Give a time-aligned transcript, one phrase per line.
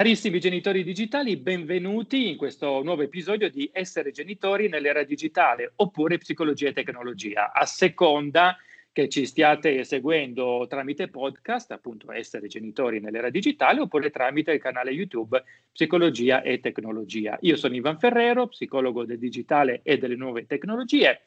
[0.00, 6.68] Carissimi genitori digitali, benvenuti in questo nuovo episodio di Essere genitori nell'era digitale oppure psicologia
[6.68, 8.56] e tecnologia, a seconda
[8.92, 14.92] che ci stiate seguendo tramite podcast, appunto Essere genitori nell'era digitale, oppure tramite il canale
[14.92, 15.42] YouTube
[15.72, 17.36] Psicologia e Tecnologia.
[17.40, 21.22] Io sono Ivan Ferrero, psicologo del digitale e delle nuove tecnologie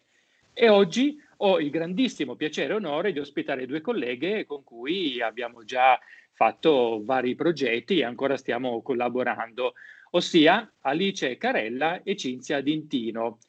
[0.53, 5.63] e oggi ho il grandissimo piacere e onore di ospitare due colleghe con cui abbiamo
[5.63, 5.99] già
[6.34, 9.73] fatto vari progetti e ancora stiamo collaborando,
[10.11, 13.39] ossia Alice Carella e Cinzia Dintino.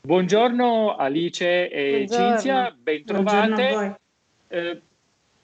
[0.00, 2.26] Buongiorno Alice e Buongiorno.
[2.26, 4.00] Cinzia, bentrovate.
[4.48, 4.82] Eh,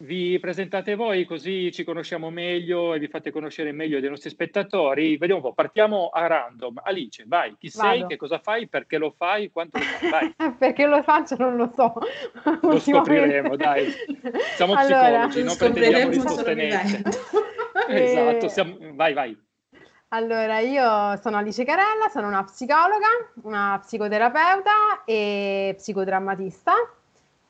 [0.01, 5.17] vi presentate voi così ci conosciamo meglio e vi fate conoscere meglio dei nostri spettatori.
[5.17, 6.81] Vediamo un po', partiamo a random.
[6.85, 7.89] Alice, vai, chi Vado.
[7.89, 10.35] sei, che cosa fai, perché lo fai, quanto lo fai?
[10.37, 10.55] Vai.
[10.59, 11.95] perché lo faccio non lo so.
[12.63, 13.93] Lo scopriremo, dai.
[14.57, 16.49] Siamo allora, psicologi, non pretendiamo risposte
[17.89, 18.77] esatto, siamo...
[18.95, 19.49] vai, vai.
[20.13, 23.07] Allora, io sono Alice Carella, sono una psicologa,
[23.43, 26.73] una psicoterapeuta e psicodrammatista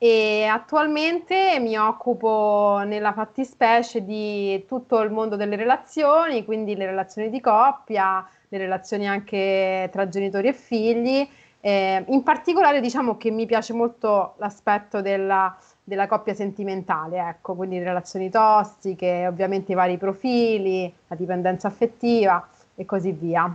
[0.03, 7.29] e attualmente mi occupo nella fattispecie di tutto il mondo delle relazioni, quindi le relazioni
[7.29, 11.29] di coppia, le relazioni anche tra genitori e figli.
[11.61, 17.77] Eh, in particolare diciamo che mi piace molto l'aspetto della, della coppia sentimentale, ecco, quindi
[17.77, 23.55] le relazioni tossiche, ovviamente i vari profili, la dipendenza affettiva e così via.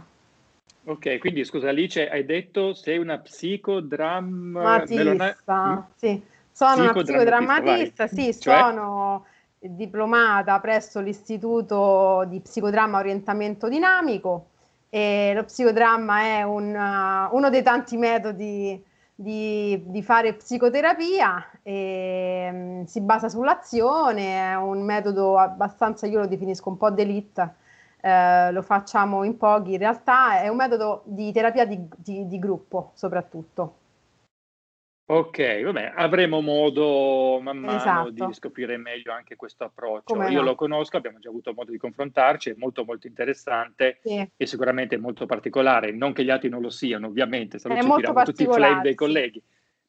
[0.84, 6.34] Ok, quindi scusa Alice, hai detto sei una psicodrammatista, sì.
[6.56, 8.60] Sono una psicodrammatista, sì, cioè?
[8.60, 9.26] sono
[9.60, 14.52] diplomata presso l'Istituto di Psicodramma Orientamento Dinamico
[14.88, 18.82] e lo psicodramma è un, uh, uno dei tanti metodi
[19.14, 26.28] di, di fare psicoterapia e um, si basa sull'azione, è un metodo abbastanza, io lo
[26.28, 27.54] definisco un po' d'elite,
[28.00, 32.40] eh, lo facciamo in pochi in realtà, è un metodo di terapia di, di, di
[32.40, 33.80] gruppo soprattutto.
[35.08, 38.10] Ok, vabbè, avremo modo man mano esatto.
[38.10, 40.16] di scoprire meglio anche questo approccio.
[40.16, 40.48] Come Io no.
[40.48, 44.28] lo conosco, abbiamo già avuto modo di confrontarci, è molto molto interessante sì.
[44.36, 48.24] e sicuramente molto particolare, non che gli altri non lo siano, ovviamente, se no ci
[48.24, 49.40] tutti i flame dei colleghi.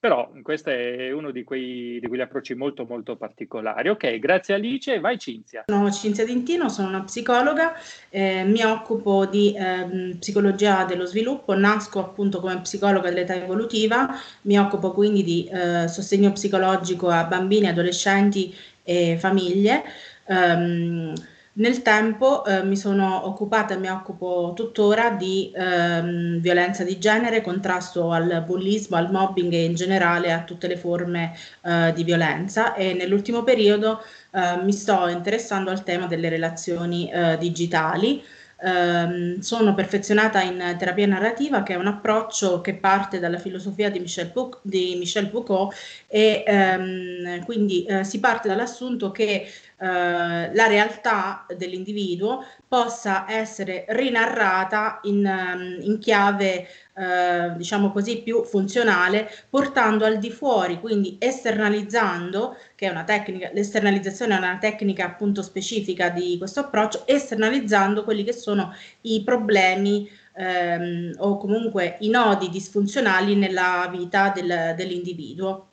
[0.07, 3.89] Però questo è uno di, quei, di quegli approcci molto molto particolari.
[3.89, 5.65] Ok, grazie Alice, vai Cinzia.
[5.67, 7.75] Sono Cinzia Dintino, sono una psicologa,
[8.09, 14.57] eh, mi occupo di eh, psicologia dello sviluppo, nasco appunto come psicologa dell'età evolutiva, mi
[14.57, 19.83] occupo quindi di eh, sostegno psicologico a bambini, adolescenti e famiglie.
[20.27, 21.15] Um,
[21.59, 27.41] nel tempo eh, mi sono occupata e mi occupo tuttora di ehm, violenza di genere,
[27.41, 32.75] contrasto al bullismo, al mobbing e in generale a tutte le forme eh, di violenza
[32.75, 34.03] e nell'ultimo periodo
[34.33, 38.23] eh, mi sto interessando al tema delle relazioni eh, digitali.
[38.59, 44.01] Um, sono perfezionata in terapia narrativa, che è un approccio che parte dalla filosofia di
[44.01, 45.75] Michel, Foucault, di Michel Foucault
[46.07, 49.47] e um, quindi uh, si parte dall'assunto che
[49.79, 58.43] eh, la realtà dell'individuo possa essere rinarrata in, ehm, in chiave eh, diciamo così più
[58.45, 65.07] funzionale portando al di fuori quindi esternalizzando che è una tecnica l'esternalizzazione è una tecnica
[65.07, 72.11] appunto specifica di questo approccio esternalizzando quelli che sono i problemi ehm, o comunque i
[72.11, 75.69] nodi disfunzionali nella vita del, dell'individuo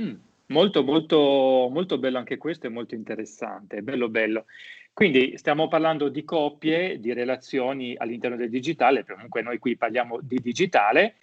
[0.00, 0.14] mm.
[0.50, 4.46] Molto, molto, molto bello anche questo e molto interessante, bello, bello.
[4.94, 10.40] Quindi stiamo parlando di coppie, di relazioni all'interno del digitale, comunque noi qui parliamo di
[10.40, 11.16] digitale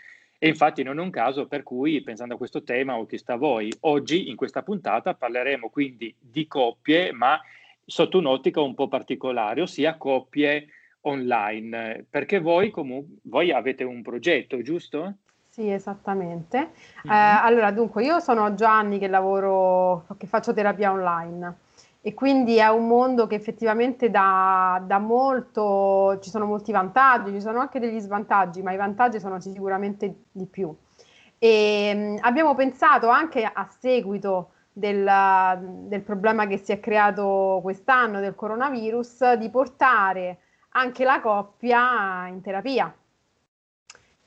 [0.46, 3.34] e infatti non è un caso per cui, pensando a questo tema, o chi sta
[3.34, 7.42] a voi, oggi in questa puntata parleremo quindi di coppie, ma
[7.84, 10.68] sotto un'ottica un po' particolare, ossia coppie
[11.02, 15.16] online, perché voi comunque voi avete un progetto, giusto?
[15.50, 16.58] Sì, esattamente.
[16.60, 17.18] Mm-hmm.
[17.18, 21.56] Eh, allora, dunque, io sono già anni che lavoro, che faccio terapia online
[22.08, 27.42] e quindi è un mondo che effettivamente dà, dà molto, ci sono molti vantaggi, ci
[27.42, 30.72] sono anche degli svantaggi, ma i vantaggi sono sicuramente di più.
[31.40, 35.10] E mm, abbiamo pensato anche a seguito del,
[35.88, 40.42] del problema che si è creato quest'anno del coronavirus di portare
[40.74, 42.94] anche la coppia in terapia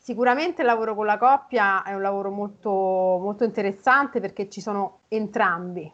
[0.09, 5.01] Sicuramente il lavoro con la coppia è un lavoro molto, molto interessante perché ci sono
[5.09, 5.93] entrambi,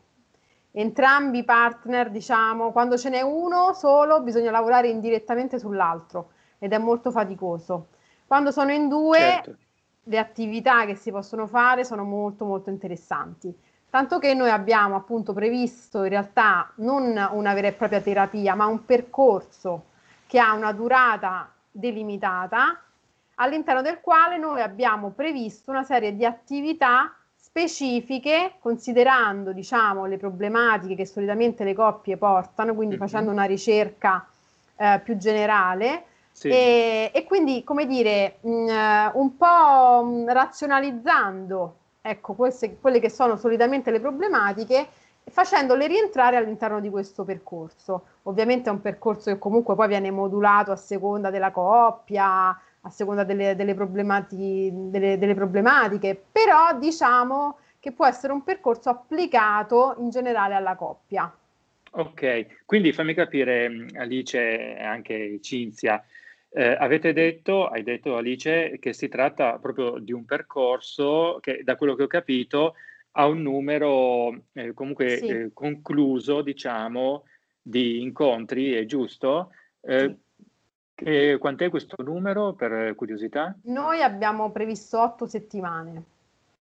[0.77, 6.79] entrambi i partner, diciamo, quando ce n'è uno solo bisogna lavorare indirettamente sull'altro ed è
[6.79, 7.89] molto faticoso.
[8.27, 9.57] Quando sono in due, certo.
[10.03, 13.57] le attività che si possono fare sono molto molto interessanti.
[13.89, 18.67] Tanto che noi abbiamo appunto previsto in realtà non una vera e propria terapia, ma
[18.67, 19.85] un percorso
[20.27, 22.83] che ha una durata delimitata,
[23.37, 27.15] all'interno del quale noi abbiamo previsto una serie di attività
[27.55, 33.07] specifiche, considerando diciamo, le problematiche che solitamente le coppie portano, quindi mm-hmm.
[33.07, 34.27] facendo una ricerca
[34.75, 36.03] eh, più generale.
[36.33, 36.49] Sì.
[36.49, 42.77] E, e, quindi, come dire, mh, mm, eh, un po' mh, mm, razionalizzando ecco, queste,
[42.81, 44.89] quelle che sono solitamente le problematiche
[45.31, 48.07] facendole rientrare all'interno di questo percorso.
[48.25, 53.25] Ovviamente è un percorso che comunque poi viene modulato a seconda della coppia, a seconda
[53.25, 60.11] delle, delle, problemati, delle, delle problematiche, però diciamo che può essere un percorso applicato in
[60.11, 61.35] generale alla coppia.
[61.97, 66.03] Ok, quindi fammi capire Alice e anche Cinzia,
[66.51, 71.77] eh, avete detto, hai detto Alice, che si tratta proprio di un percorso che da
[71.77, 72.75] quello che ho capito
[73.13, 75.27] ha un numero eh, comunque sì.
[75.27, 77.25] eh, concluso, diciamo,
[77.61, 79.51] di incontri, è giusto?
[79.81, 80.17] Eh, sì.
[80.95, 83.55] Che, quant'è questo numero per curiosità?
[83.65, 86.03] Noi abbiamo previsto otto settimane.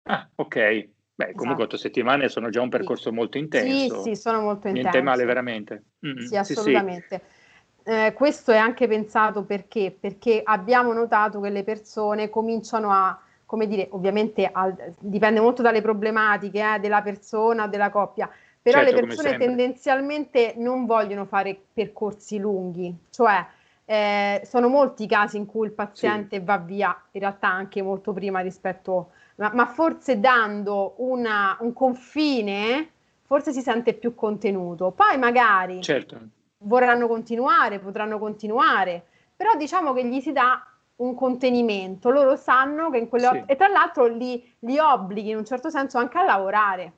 [0.04, 0.88] Ah, ok.
[1.16, 1.64] Beh, comunque esatto.
[1.64, 3.16] otto settimane sono già un percorso sì.
[3.16, 4.02] molto intenso.
[4.02, 4.90] Sì, sì, sono molto intenso.
[4.90, 5.84] Niente male veramente.
[6.06, 6.26] Mm-hmm.
[6.26, 7.22] Sì, assolutamente.
[7.24, 9.96] Sì, eh, questo è anche pensato perché?
[9.98, 15.82] Perché abbiamo notato che le persone cominciano a, come dire, ovviamente al, dipende molto dalle
[15.82, 18.30] problematiche eh, della persona, della coppia,
[18.60, 23.46] però certo, le persone tendenzialmente non vogliono fare percorsi lunghi, cioè
[23.86, 26.44] eh, sono molti i casi in cui il paziente sì.
[26.44, 32.90] va via, in realtà anche molto prima rispetto, ma, ma forse dando una, un confine,
[33.22, 34.92] forse si sente più contenuto.
[34.92, 36.20] Poi magari certo.
[36.60, 39.06] vorranno continuare, potranno continuare,
[39.36, 40.66] però diciamo che gli si dà
[40.98, 43.44] un contenimento, loro sanno che in quelle sì.
[43.46, 46.94] e tra l'altro li, li obblighi in un certo senso anche a lavorare.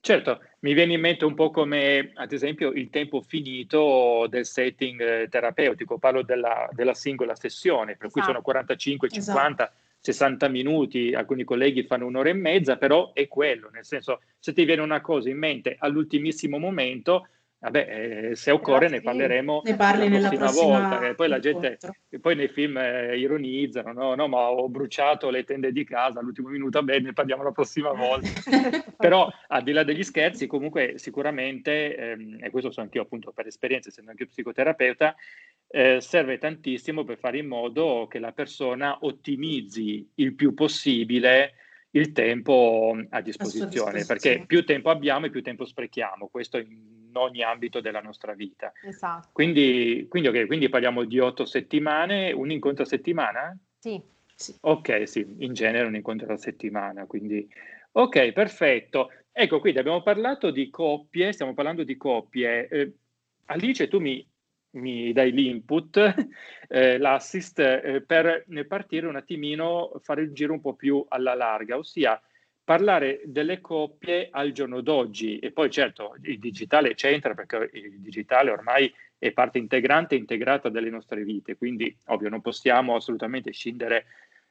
[0.00, 5.00] Certo, mi viene in mente un po' come ad esempio il tempo finito del setting
[5.00, 8.12] eh, terapeutico, parlo della, della singola sessione, per esatto.
[8.12, 9.78] cui sono 45, 50, esatto.
[10.02, 14.64] 60 minuti, alcuni colleghi fanno un'ora e mezza, però è quello, nel senso se ti
[14.64, 17.28] viene una cosa in mente all'ultimissimo momento,
[17.62, 21.08] Vabbè, eh, se occorre ne parleremo ne parli la prossima, prossima volta.
[21.08, 21.78] E poi la gente,
[22.18, 24.14] poi nei film eh, ironizzano, no?
[24.14, 27.92] no, ma ho bruciato le tende di casa all'ultimo minuto, bene, ne parliamo la prossima
[27.92, 28.28] volta.
[28.96, 33.46] Però al di là degli scherzi, comunque sicuramente, ehm, e questo so anch'io appunto per
[33.46, 35.14] esperienza, essendo anche psicoterapeuta,
[35.68, 41.52] eh, serve tantissimo per fare in modo che la persona ottimizzi il più possibile
[41.90, 47.42] il tempo a disposizione, perché più tempo abbiamo e più tempo sprechiamo, questo in ogni
[47.42, 48.72] ambito della nostra vita.
[48.84, 49.28] Esatto.
[49.32, 53.56] Quindi, quindi, okay, quindi parliamo di otto settimane, un incontro a settimana?
[53.78, 54.00] Sì.
[54.34, 54.54] sì.
[54.60, 57.48] Ok, sì, in genere un incontro alla settimana, quindi...
[57.92, 59.10] Ok, perfetto.
[59.32, 62.68] Ecco, quindi abbiamo parlato di coppie, stiamo parlando di coppie.
[62.68, 62.92] Eh,
[63.46, 64.24] Alice, tu mi
[64.72, 65.96] mi dai l'input,
[66.68, 71.76] eh, l'assist, eh, per partire un attimino, fare il giro un po' più alla larga,
[71.76, 72.20] ossia
[72.64, 78.50] parlare delle coppie al giorno d'oggi e poi certo il digitale c'entra perché il digitale
[78.50, 84.06] ormai è parte integrante e integrata delle nostre vite, quindi ovvio non possiamo assolutamente scendere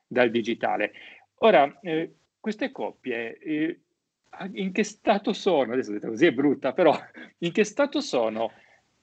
[0.06, 0.92] dal digitale.
[1.40, 3.80] Ora, eh, queste coppie eh,
[4.54, 5.74] in che stato sono?
[5.74, 6.96] Adesso così è brutta, però
[7.40, 8.52] in che stato sono?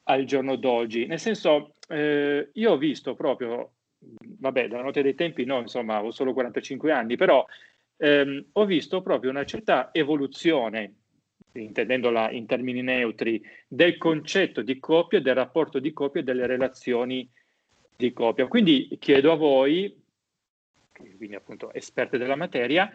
[0.09, 1.07] al giorno d'oggi.
[1.07, 6.11] Nel senso, eh, io ho visto proprio, vabbè, dalla notte dei tempi no, insomma, ho
[6.11, 7.47] solo 45 anni, però
[7.97, 10.95] ehm, ho visto proprio una certa evoluzione,
[11.53, 17.29] intendendola in termini neutri, del concetto di coppia, del rapporto di coppia e delle relazioni
[17.97, 18.47] di coppia.
[18.47, 20.03] Quindi chiedo a voi,
[20.93, 22.91] quindi appunto esperte della materia,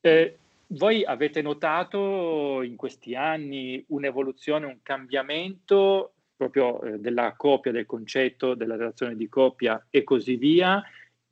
[0.00, 7.86] eh, voi avete notato in questi anni un'evoluzione, un cambiamento proprio eh, della coppia, del
[7.86, 10.82] concetto, della relazione di coppia e così via.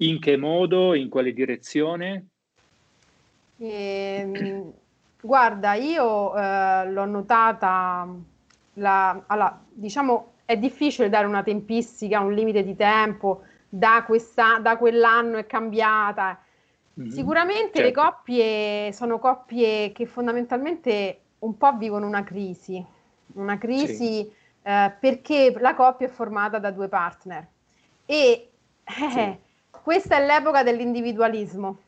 [0.00, 2.26] In che modo, in quale direzione?
[3.58, 4.72] Eh,
[5.20, 8.08] guarda, io eh, l'ho notata,
[8.74, 14.78] la, allora, diciamo è difficile dare una tempistica, un limite di tempo, da, questa, da
[14.78, 16.40] quell'anno è cambiata.
[16.98, 17.10] Mm-hmm.
[17.10, 17.82] Sicuramente certo.
[17.82, 22.84] le coppie sono coppie che fondamentalmente un po' vivono una crisi,
[23.34, 24.36] una crisi sì
[24.68, 27.46] eh, perché la coppia è formata da due partner
[28.04, 28.50] e
[28.84, 29.38] eh, sì.
[29.82, 31.78] questa è l'epoca dell'individualismo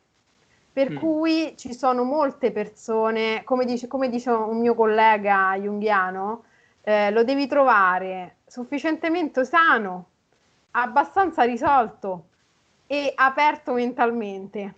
[0.73, 0.97] per mm.
[0.97, 6.45] cui ci sono molte persone, come dice, come dice un mio collega junghiano,
[6.83, 10.07] eh, lo devi trovare sufficientemente sano,
[10.73, 12.27] abbastanza risolto
[12.87, 14.75] e aperto mentalmente,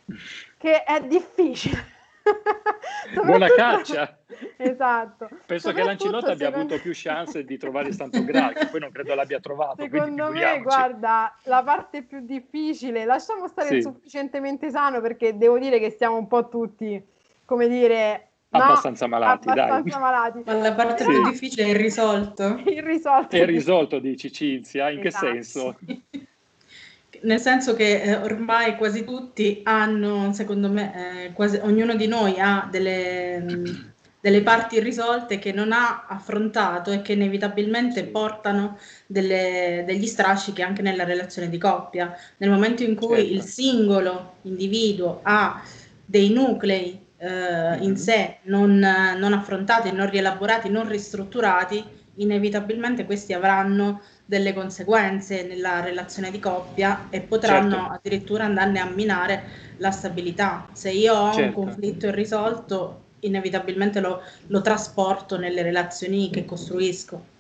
[0.59, 2.01] che è difficile.
[3.25, 4.19] Buona caccia!
[4.57, 5.29] esatto.
[5.47, 6.75] Penso che l'Ancilotto abbia secondo...
[6.75, 9.83] avuto più chance di trovare Santo Graal, che poi non credo l'abbia trovato.
[9.83, 13.83] Secondo me, guarda, la parte più difficile, lasciamo stare sì.
[13.83, 17.03] sufficientemente sano perché devo dire che stiamo un po' tutti,
[17.45, 20.01] come dire, abbastanza malati, abbastanza dai.
[20.01, 20.43] malati.
[20.45, 21.11] Ma la parte sì.
[21.11, 22.63] più difficile è il risolto.
[22.67, 23.37] Il risolto.
[23.37, 25.27] È il risolto, dici Cinzia, in esatto.
[25.27, 25.79] che senso?
[27.23, 32.35] Nel senso che eh, ormai quasi tutti hanno, secondo me, eh, quasi, ognuno di noi
[32.39, 39.85] ha delle, mh, delle parti irrisolte che non ha affrontato e che inevitabilmente portano delle,
[39.87, 42.15] degli strascichi anche nella relazione di coppia.
[42.39, 43.33] Nel momento in cui certo.
[43.33, 45.63] il singolo individuo ha
[46.05, 51.85] dei nuclei eh, in sé non, non affrontati, non rielaborati, non ristrutturati,
[52.17, 57.93] inevitabilmente questi avranno delle conseguenze nella relazione di coppia e potranno certo.
[57.93, 59.43] addirittura andarne a minare
[59.79, 60.69] la stabilità.
[60.73, 61.59] Se io ho certo.
[61.59, 67.31] un conflitto irrisolto, inevitabilmente lo, lo trasporto nelle relazioni che costruisco.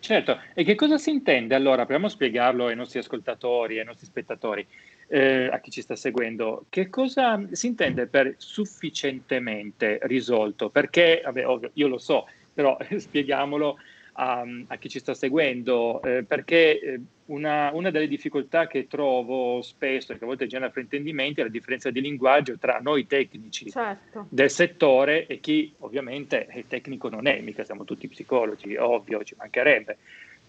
[0.00, 1.84] Certo, e che cosa si intende allora?
[1.84, 4.66] Proviamo a spiegarlo ai nostri ascoltatori, ai nostri spettatori
[5.08, 10.70] eh, a chi ci sta seguendo, che cosa si intende per sufficientemente risolto?
[10.70, 13.78] Perché, vabbè, ovvio, io lo so, però spieghiamolo
[14.16, 19.60] a, a, chi ci sta seguendo, eh, perché eh, una, una, delle difficoltà che trovo
[19.62, 23.70] spesso e che a volte genera fraintendimenti è la differenza di linguaggio tra noi tecnici
[23.70, 24.26] certo.
[24.28, 29.34] del settore e chi ovviamente è tecnico non è, mica siamo tutti psicologi, ovvio, ci
[29.36, 29.96] mancherebbe.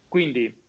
[0.08, 0.64] Quindi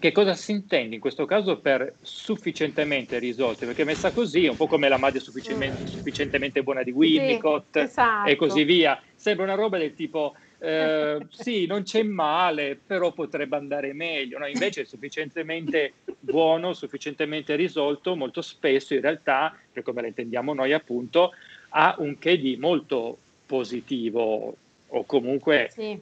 [0.00, 3.64] che cosa si intende in questo caso per sufficientemente risolti?
[3.64, 7.84] Perché messa così è un po' come la madre sufficientemente, sufficientemente buona di Winnicott sì,
[7.84, 8.30] esatto.
[8.30, 9.00] e così via.
[9.16, 14.38] Sembra una roba del tipo eh, sì, non c'è male, però potrebbe andare meglio.
[14.38, 14.46] No?
[14.46, 20.72] Invece è sufficientemente buono, sufficientemente risolto, molto spesso in realtà, per come la intendiamo noi
[20.72, 21.32] appunto,
[21.70, 26.00] ha un che di molto positivo o comunque sì.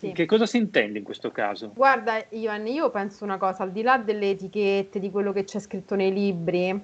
[0.00, 0.12] Sì.
[0.12, 1.72] Che cosa si intende in questo caso?
[1.74, 5.58] Guarda, Ivan, io penso una cosa, al di là delle etichette, di quello che c'è
[5.58, 6.74] scritto nei libri,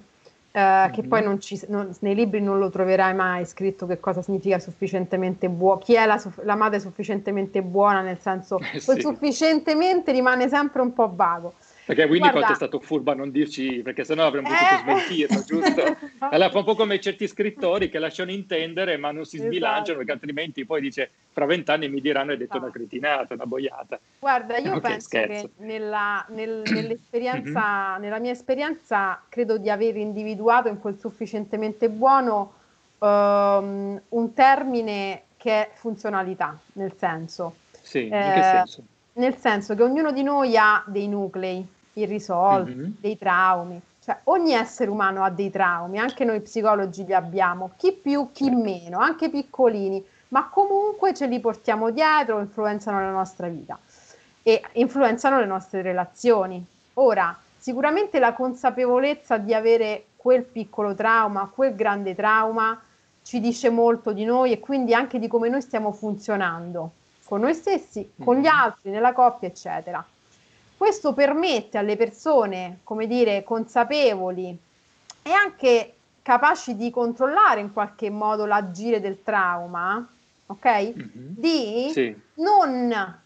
[0.56, 4.22] eh, che poi non ci, non, nei libri non lo troverai mai scritto che cosa
[4.22, 8.98] significa sufficientemente buono, chi è la, la, madre sufficientemente buona, nel senso, eh, sì.
[8.98, 11.52] sufficientemente rimane sempre un po' vago.
[11.86, 12.52] Perché Winnicott Guarda...
[12.52, 14.78] è stato furbo a non dirci, perché sennò avremmo potuto eh...
[14.78, 15.96] smentirlo, giusto?
[16.18, 19.96] allora fa un po' come certi scrittori che lasciano intendere ma non si sbilanciano esatto.
[19.98, 24.00] perché altrimenti poi dice fra vent'anni mi diranno hai detto una cretinata, una boiata.
[24.18, 25.50] Guarda, io okay, penso scherzo.
[25.56, 28.00] che nella, nel, nell'esperienza, mm-hmm.
[28.00, 32.52] nella mia esperienza credo di aver individuato in quel sufficientemente buono
[32.98, 37.58] um, un termine che è funzionalità, nel senso.
[37.80, 38.82] Sì, eh, in che senso?
[39.12, 41.64] Nel senso che ognuno di noi ha dei nuclei,
[41.96, 42.90] irrisolti, mm-hmm.
[43.00, 43.80] dei traumi.
[44.02, 48.50] Cioè, ogni essere umano ha dei traumi, anche noi psicologi li abbiamo, chi più, chi
[48.50, 53.78] meno, anche piccolini, ma comunque ce li portiamo dietro, influenzano la nostra vita
[54.42, 56.64] e influenzano le nostre relazioni.
[56.94, 62.80] Ora, sicuramente la consapevolezza di avere quel piccolo trauma, quel grande trauma,
[63.22, 66.92] ci dice molto di noi e quindi anche di come noi stiamo funzionando
[67.24, 68.56] con noi stessi, con gli mm-hmm.
[68.56, 70.04] altri, nella coppia, eccetera.
[70.76, 74.56] Questo permette alle persone, come dire, consapevoli
[75.22, 80.06] e anche capaci di controllare in qualche modo l'agire del trauma,
[80.46, 80.66] ok?
[80.66, 81.08] Mm-hmm.
[81.14, 82.20] Di sì.
[82.34, 83.18] non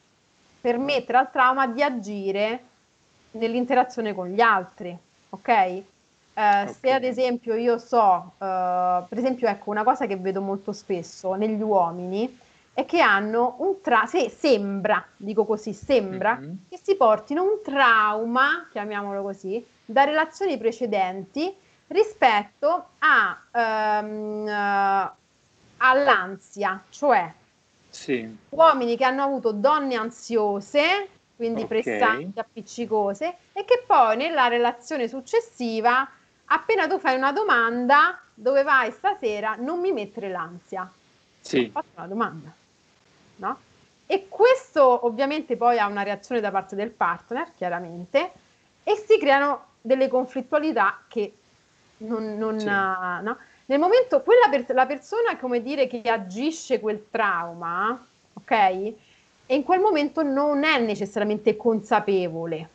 [0.60, 2.64] permettere al trauma di agire
[3.32, 4.96] nell'interazione con gli altri,
[5.30, 5.48] ok?
[5.48, 5.82] Eh,
[6.34, 6.72] okay.
[6.72, 11.34] Se ad esempio io so, eh, per esempio, ecco, una cosa che vedo molto spesso
[11.34, 12.38] negli uomini
[12.72, 16.54] è che hanno un trauma, se, sembra, dico così, sembra mm-hmm.
[16.68, 21.54] che si portino un trauma, chiamiamolo così, da relazioni precedenti
[21.88, 25.10] rispetto a, um, uh,
[25.78, 27.32] all'ansia, cioè
[27.88, 28.36] sì.
[28.50, 31.82] uomini che hanno avuto donne ansiose, quindi okay.
[31.82, 36.08] pressanti, appiccicose, e che poi nella relazione successiva,
[36.44, 40.90] appena tu fai una domanda, dove vai stasera, non mi mettere l'ansia.
[41.40, 41.64] Sì.
[41.66, 42.58] Ho fatto una domanda
[43.40, 43.58] no?
[44.06, 48.32] E questo ovviamente poi ha una reazione da parte del partner, chiaramente,
[48.82, 51.32] e si creano delle conflittualità che
[51.98, 52.36] non...
[52.36, 52.66] non sì.
[52.66, 53.36] no?
[53.66, 58.50] Nel momento, quella per, la persona, come dire, che agisce quel trauma, ok?
[58.50, 58.94] E
[59.54, 62.68] in quel momento non è necessariamente consapevole.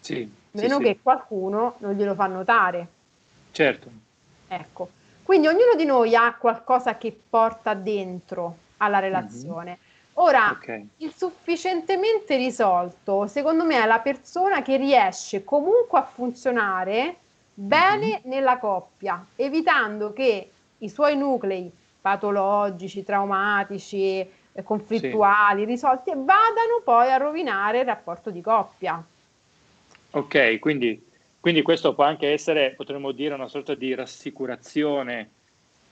[0.00, 0.30] Sì.
[0.52, 0.98] Meno sì, che sì.
[1.02, 2.88] qualcuno non glielo fa notare.
[3.50, 3.90] Certo.
[4.48, 4.88] Ecco.
[5.22, 9.02] Quindi ognuno di noi ha qualcosa che porta dentro alla mhm.
[9.02, 9.70] relazione.
[9.70, 9.83] Mm-hmm.
[10.14, 10.88] Ora, okay.
[10.98, 17.16] il sufficientemente risolto, secondo me, è la persona che riesce comunque a funzionare
[17.52, 18.20] bene mm-hmm.
[18.24, 24.18] nella coppia, evitando che i suoi nuclei patologici, traumatici,
[24.52, 25.66] eh, conflittuali, sì.
[25.66, 29.02] risolti vadano poi a rovinare il rapporto di coppia.
[30.10, 31.04] Ok, quindi,
[31.40, 35.30] quindi questo può anche essere, potremmo dire, una sorta di rassicurazione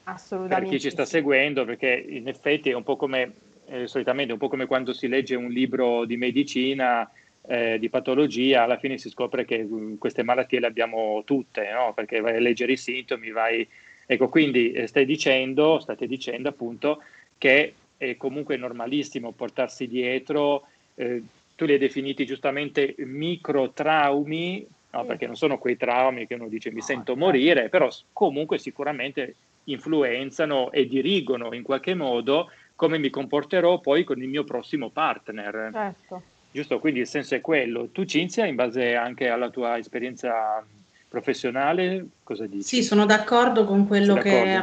[0.04, 3.32] per chi ci sta seguendo, perché in effetti è un po' come,
[3.66, 7.10] eh, solitamente, un po' come quando si legge un libro di medicina,
[7.46, 11.92] eh, di patologia, alla fine si scopre che um, queste malattie le abbiamo tutte, no?
[11.94, 13.66] perché vai a leggere i sintomi, vai
[14.06, 17.02] Ecco, quindi eh, stai dicendo, state dicendo appunto
[17.38, 20.66] che è comunque normalissimo portarsi dietro,
[20.96, 21.22] eh,
[21.54, 26.48] tu li hai definiti giustamente micro traumi, no, perché non sono quei traumi che uno
[26.48, 27.16] dice mi sento certo.
[27.16, 32.50] morire, però comunque sicuramente influenzano e dirigono in qualche modo
[32.82, 35.70] come mi comporterò poi con il mio prossimo partner.
[35.72, 36.22] Certo.
[36.50, 37.90] Giusto, quindi il senso è quello.
[37.92, 40.66] Tu Cinzia, in base anche alla tua esperienza
[41.08, 42.64] professionale, cosa dici?
[42.64, 44.60] Sì, sono d'accordo con quello che...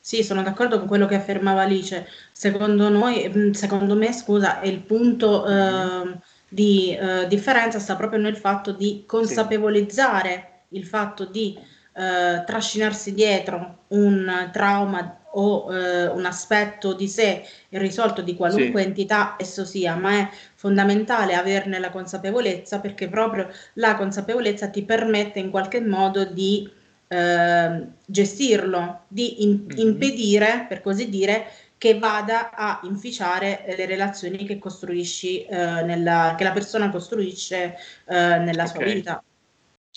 [0.00, 2.06] Sì, sono d'accordo con quello che affermava Alice.
[2.32, 6.08] Secondo noi, mm, secondo me, scusa, il punto mm-hmm.
[6.08, 10.78] eh, di eh, differenza sta proprio nel fatto di consapevolizzare sì.
[10.78, 11.54] il fatto di
[11.92, 18.86] eh, trascinarsi dietro un trauma o eh, un aspetto di sé irrisolto di qualunque sì.
[18.86, 25.38] entità esso sia, ma è fondamentale averne la consapevolezza perché proprio la consapevolezza ti permette
[25.38, 26.70] in qualche modo di
[27.08, 29.86] eh, gestirlo, di in- mm-hmm.
[29.86, 31.46] impedire, per così dire,
[31.78, 38.38] che vada a inficiare le relazioni che costruisci, eh, nella, che la persona costruisce eh,
[38.38, 38.66] nella okay.
[38.66, 39.22] sua vita.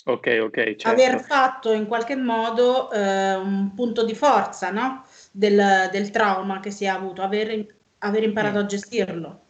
[0.04, 0.54] Ok, ok.
[0.56, 0.88] Certo.
[0.88, 5.04] Aver fatto in qualche modo eh, un punto di forza, no?
[5.32, 7.66] Del, del trauma che si è avuto, aver,
[7.98, 8.62] aver imparato mm.
[8.62, 9.46] a gestirlo.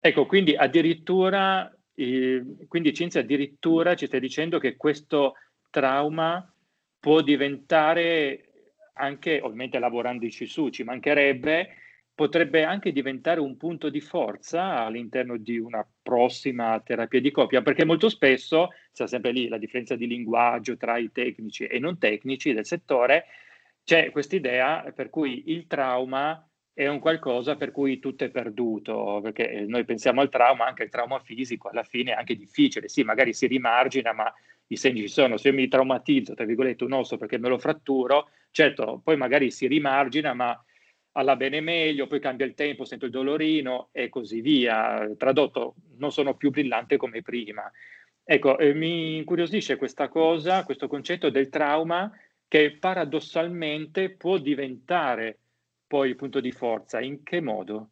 [0.00, 5.34] Ecco, quindi addirittura, eh, quindi Cinzia, addirittura ci stai dicendo che questo
[5.70, 6.50] trauma
[7.00, 8.44] può diventare
[8.94, 11.68] anche, ovviamente lavorandoci su, ci mancherebbe,
[12.14, 17.84] potrebbe anche diventare un punto di forza all'interno di una prossima terapia di coppia, perché
[17.84, 22.52] molto spesso, c'è sempre lì la differenza di linguaggio tra i tecnici e non tecnici
[22.52, 23.26] del settore,
[23.88, 29.20] c'è questa idea per cui il trauma è un qualcosa per cui tutto è perduto,
[29.22, 33.02] perché noi pensiamo al trauma, anche il trauma fisico alla fine è anche difficile, sì,
[33.02, 34.30] magari si rimargina, ma
[34.66, 37.56] i segni ci sono, se io mi traumatizzo, tra virgolette, un osso perché me lo
[37.56, 40.62] fratturo, certo, poi magari si rimargina, ma
[41.12, 45.10] alla bene meglio, poi cambia il tempo, sento il dolorino e così via.
[45.16, 47.72] Tradotto, non sono più brillante come prima.
[48.22, 52.12] Ecco, eh, mi incuriosisce questa cosa, questo concetto del trauma
[52.48, 55.38] che paradossalmente può diventare
[55.86, 56.98] poi punto di forza.
[57.00, 57.90] In che modo?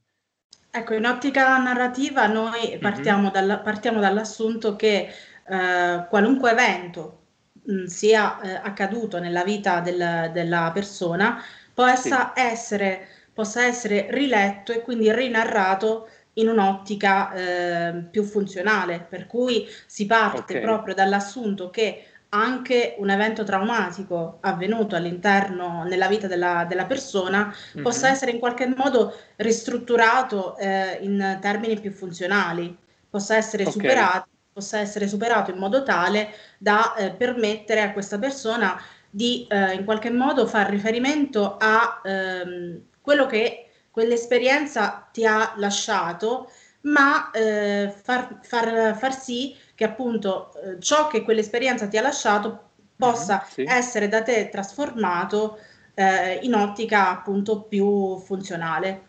[0.70, 2.80] Ecco, in ottica narrativa noi mhm.
[2.80, 3.32] partiamo, mm-hmm.
[3.32, 5.08] dalla, partiamo dall'assunto che
[5.48, 7.26] eh, qualunque evento
[7.62, 11.42] mh, mm, sia eh, accaduto nella vita del, della persona
[11.72, 12.40] possa, sì.
[12.40, 20.04] essere, possa essere riletto e quindi rinarrato in un'ottica eh, più funzionale, per cui si
[20.04, 20.60] parte okay.
[20.60, 22.04] proprio dall'assunto che
[22.40, 27.82] anche un evento traumatico avvenuto all'interno nella vita della, della persona mm-hmm.
[27.82, 32.76] possa essere in qualche modo ristrutturato eh, in termini più funzionali,
[33.08, 33.72] possa essere, okay.
[33.72, 39.72] superato, possa essere superato in modo tale da eh, permettere a questa persona di eh,
[39.72, 46.50] in qualche modo fare riferimento a ehm, quello che quell'esperienza ti ha lasciato,
[46.82, 52.70] ma eh, far, far, far sì che appunto eh, ciò che quell'esperienza ti ha lasciato
[52.96, 53.64] possa mm, sì.
[53.68, 55.58] essere da te trasformato
[55.94, 59.02] eh, in ottica appunto più funzionale.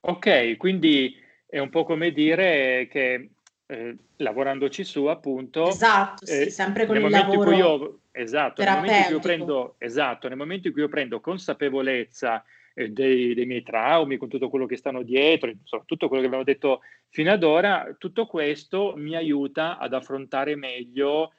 [0.00, 3.30] Ok, quindi è un po' come dire che
[3.66, 5.68] eh, lavorandoci su appunto...
[5.68, 9.74] Esatto, sì, eh, sempre con il lavoro io, esatto, nel momento in cui io prendo,
[9.78, 12.44] esatto, nel momento in cui io prendo consapevolezza
[12.74, 16.28] eh, dei, dei, miei traumi, con tutto quello che stanno dietro, insomma, tutto quello che
[16.28, 21.32] abbiamo detto fino ad ora, tutto questo mi aiuta ad affrontare meglio,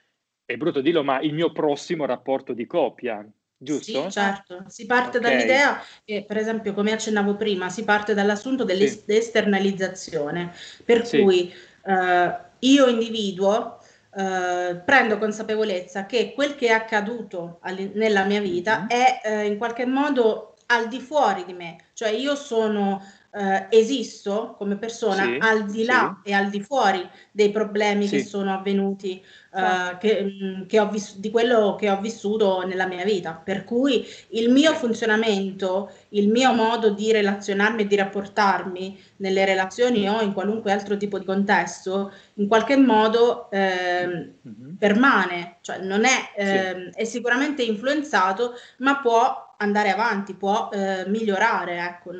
[0.45, 3.27] è brutto dirlo, ma il mio prossimo rapporto di coppia.
[3.55, 4.03] Giusto?
[4.03, 4.65] Sì, certo.
[4.67, 5.31] Si parte okay.
[5.31, 10.83] dall'idea che, per esempio, come accennavo prima, si parte dall'assunto dell'esternalizzazione, sì.
[10.83, 11.21] per sì.
[11.21, 11.53] cui
[11.85, 13.79] eh, io individuo
[14.15, 17.59] eh, prendo consapevolezza che quel che è accaduto
[17.93, 18.87] nella mia vita mm-hmm.
[18.87, 23.01] è eh, in qualche modo al di fuori di me, cioè io sono,
[23.35, 26.29] eh, esisto come persona sì, al di là sì.
[26.29, 28.17] e al di fuori dei problemi sì.
[28.17, 33.03] che sono avvenuti uh, che, mm, che viss- di quello che ho vissuto nella mia
[33.03, 33.33] vita.
[33.33, 40.07] Per cui il mio funzionamento, il mio modo di relazionarmi e di rapportarmi nelle relazioni
[40.07, 44.75] o in qualunque altro tipo di contesto, in qualche modo eh, mm-hmm.
[44.77, 46.99] permane, cioè non è, eh, sì.
[47.01, 51.77] è sicuramente influenzato, ma può andare avanti, può eh, migliorare.
[51.79, 52.11] Ecco.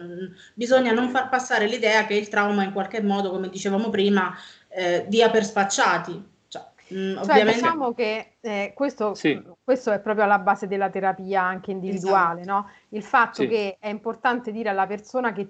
[0.54, 4.36] Bisogna non far passare l'idea che il trauma in qualche modo, come dicevamo prima,
[4.70, 6.32] eh, dia per spacciati.
[6.48, 7.60] Cioè, mh, mm, cioè, ovviamente...
[7.60, 9.42] diciamo che eh, questo, sì.
[9.64, 12.58] questo, è proprio alla base della terapia anche individuale, esatto.
[12.58, 12.70] no?
[12.90, 13.48] il fatto sì.
[13.48, 15.48] che è importante dire alla persona che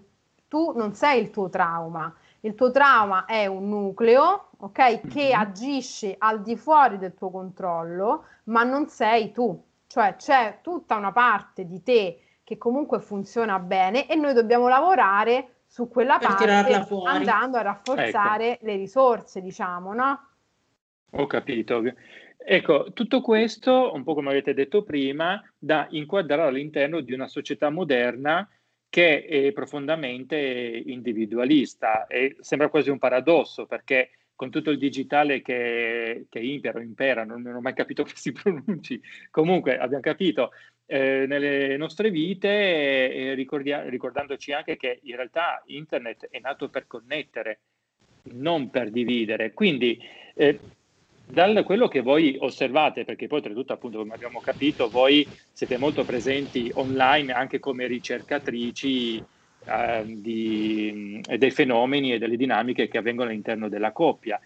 [0.47, 5.39] tu non sei il tuo trauma, il tuo trauma è un nucleo, ok, che mm-hmm.
[5.39, 9.59] agisce al di fuori del tuo controllo, ma non sei tu.
[9.93, 15.57] Cioè c'è tutta una parte di te che comunque funziona bene e noi dobbiamo lavorare
[15.67, 18.65] su quella per parte andando a rafforzare ecco.
[18.65, 20.29] le risorse, diciamo, no?
[21.11, 21.83] Ho capito.
[22.35, 27.69] Ecco, tutto questo, un po' come avete detto prima, da inquadrare all'interno di una società
[27.69, 28.49] moderna
[28.89, 30.35] che è profondamente
[30.87, 34.09] individualista e sembra quasi un paradosso perché
[34.43, 38.33] con tutto il digitale che, che impera impera, non, non, ho mai capito come si
[38.33, 39.01] pronunci,
[39.31, 40.51] comunque abbiamo capito,
[40.85, 46.87] eh, nelle nostre vite, eh, ricordia- ricordandoci anche che in realtà internet è nato per
[46.87, 47.59] connettere,
[48.33, 49.53] non per dividere.
[49.53, 49.97] Quindi,
[50.35, 50.59] eh,
[51.25, 56.03] da quello che voi osservate, perché poi oltretutto appunto come abbiamo capito, voi siete molto
[56.03, 59.23] presenti online anche come ricercatrici
[59.65, 64.39] eh, di, dei fenomeni e delle dinamiche che avvengono all'interno della coppia.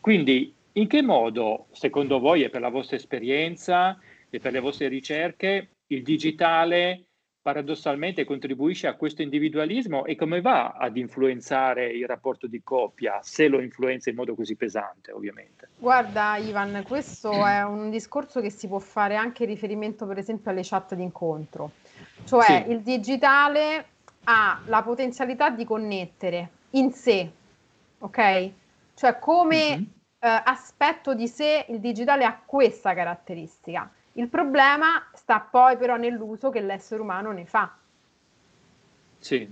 [0.00, 4.88] Quindi, in che modo, secondo voi e per la vostra esperienza e per le vostre
[4.88, 7.04] ricerche, il digitale
[7.42, 13.48] paradossalmente contribuisce a questo individualismo e come va ad influenzare il rapporto di coppia, se
[13.48, 15.68] lo influenza in modo così pesante, ovviamente?
[15.78, 20.62] Guarda, Ivan, questo è un discorso che si può fare anche riferimento, per esempio, alle
[20.62, 21.70] chat d'incontro.
[22.24, 22.72] Cioè, sì.
[22.72, 23.86] il digitale
[24.24, 27.30] ha la potenzialità di connettere in sé,
[27.98, 28.50] ok?
[28.94, 29.82] Cioè come mm-hmm.
[30.18, 33.90] eh, aspetto di sé il digitale ha questa caratteristica.
[34.14, 37.74] Il problema sta poi però nell'uso che l'essere umano ne fa.
[39.18, 39.50] Sì,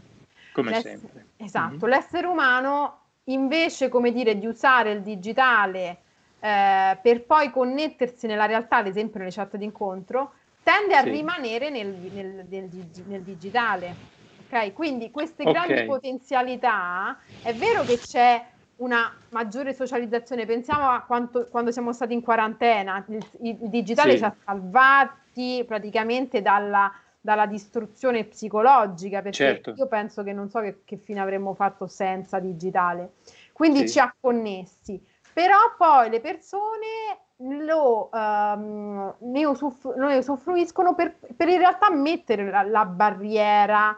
[0.52, 1.26] come L'ess- sempre.
[1.36, 1.94] Esatto, mm-hmm.
[1.94, 6.02] l'essere umano invece, come dire, di usare il digitale
[6.40, 11.10] eh, per poi connettersi nella realtà, ad esempio nelle chat d'incontro, tende a sì.
[11.10, 12.68] rimanere nel, nel, nel,
[13.06, 14.16] nel digitale
[14.50, 14.72] ok?
[14.72, 15.52] Quindi queste okay.
[15.52, 18.44] grandi potenzialità, è vero che c'è
[18.76, 24.18] una maggiore socializzazione, pensiamo a quanto, quando siamo stati in quarantena, il, il digitale sì.
[24.18, 29.74] ci ha salvati praticamente dalla, dalla distruzione psicologica, perché certo.
[29.76, 33.14] io penso che non so che, che, fine avremmo fatto senza digitale,
[33.52, 33.88] quindi sì.
[33.88, 35.00] ci ha connessi,
[35.32, 37.18] però poi le persone
[37.64, 43.96] lo, um, ne, usufru- ne usufruiscono per, per, in realtà mettere la, la barriera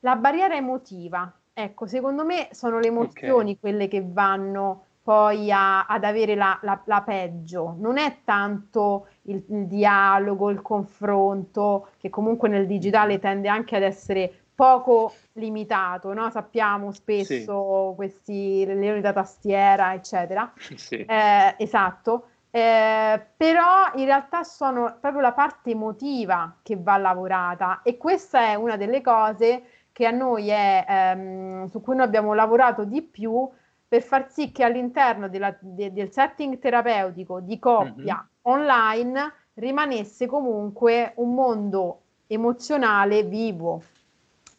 [0.00, 3.58] la barriera emotiva, ecco, secondo me sono le emozioni okay.
[3.58, 9.42] quelle che vanno poi a, ad avere la, la, la, peggio, non è tanto il,
[9.48, 13.20] il, dialogo, il confronto, che comunque nel digitale mm-hmm.
[13.20, 16.28] tende anche ad essere poco limitato, no?
[16.30, 17.96] sappiamo spesso sì.
[17.96, 20.52] questi leoni da tastiera, eccetera.
[20.76, 20.96] Sì.
[20.96, 22.26] Eh, esatto.
[22.50, 28.54] Eh, però in realtà sono proprio la parte emotiva che va lavorata e questa è
[28.54, 29.62] una delle cose
[30.00, 33.46] che a noi è, ehm, su cui noi abbiamo lavorato di più
[33.86, 38.24] per far sì che all'interno della, de, del setting terapeutico di coppia mm-hmm.
[38.42, 43.82] online rimanesse comunque un mondo emozionale vivo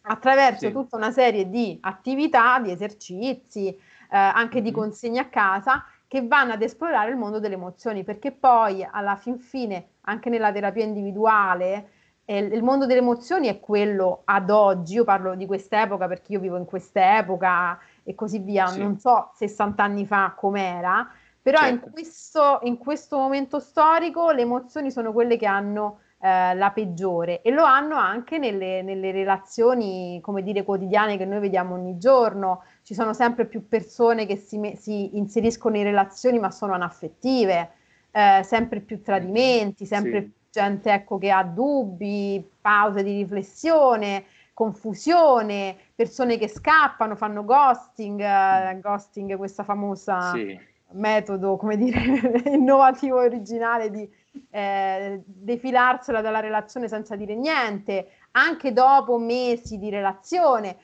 [0.02, 0.72] attraverso sì.
[0.72, 3.80] tutta una serie di attività, di esercizi, eh,
[4.12, 4.64] anche mm-hmm.
[4.64, 9.16] di consegne a casa che vanno ad esplorare il mondo delle emozioni, perché poi alla
[9.16, 11.90] fin fine, anche nella terapia individuale,
[12.38, 16.58] il mondo delle emozioni è quello ad oggi, io parlo di quest'epoca perché io vivo
[16.58, 18.80] in quest'epoca e così via, sì.
[18.80, 21.10] non so 60 anni fa com'era,
[21.42, 21.86] però certo.
[21.88, 27.42] in, questo, in, questo, momento storico le emozioni sono quelle che hanno eh, la peggiore
[27.42, 32.64] e lo hanno anche nelle, nelle, relazioni, come dire, quotidiane che noi vediamo ogni giorno.
[32.84, 37.72] Ci sono sempre più persone che si, si inseriscono in relazioni ma sono anaffettive,
[38.12, 45.76] eh, sempre più tradimenti, sempre sì gente ecco, che ha dubbi, pause di riflessione, confusione,
[45.96, 50.60] persone che scappano, fanno ghosting, uh, ghosting questa famosa sì.
[50.92, 54.10] metodo, come dire, innovativo e originale di
[54.50, 60.78] eh, defilarsela dalla relazione senza dire niente, anche dopo mesi di relazione.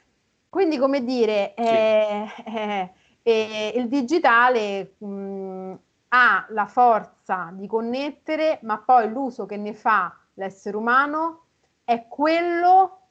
[0.49, 2.89] Quindi, come dire, eh, sì.
[3.21, 5.07] eh, il digitale mh,
[6.09, 11.45] ha la forza di connettere, ma poi l'uso che ne fa l'essere umano
[11.83, 13.01] è quello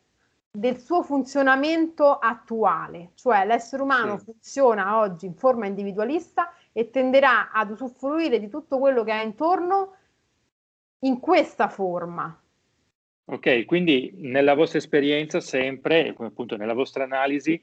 [0.50, 4.24] del suo funzionamento attuale, cioè l'essere umano sì.
[4.24, 9.94] funziona oggi in forma individualista e tenderà ad usufruire di tutto quello che ha intorno
[11.00, 12.40] in questa forma.
[13.28, 17.60] Ok, quindi nella vostra esperienza sempre, appunto nella vostra analisi,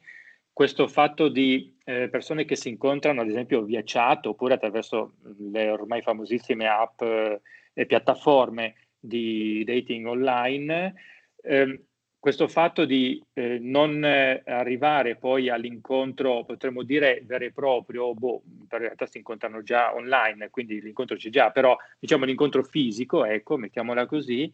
[0.54, 5.16] questo fatto di eh, persone che si incontrano ad esempio via chat oppure attraverso
[5.52, 7.42] le ormai famosissime app eh,
[7.74, 10.94] e piattaforme di dating online,
[11.42, 11.82] eh,
[12.20, 18.66] questo fatto di eh, non arrivare poi all'incontro, potremmo dire vero e proprio, boh, in
[18.70, 24.06] realtà si incontrano già online, quindi l'incontro c'è già, però diciamo l'incontro fisico, ecco, mettiamola
[24.06, 24.50] così,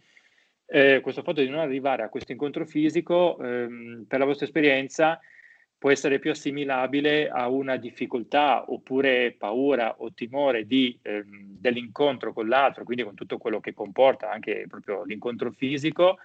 [0.66, 5.20] eh, questo fatto di non arrivare a questo incontro fisico, ehm, per la vostra esperienza,
[5.80, 12.50] può essere più assimilabile a una difficoltà oppure paura o timore di, ehm, dell'incontro con
[12.50, 16.18] l'altro, quindi con tutto quello che comporta anche proprio l'incontro fisico,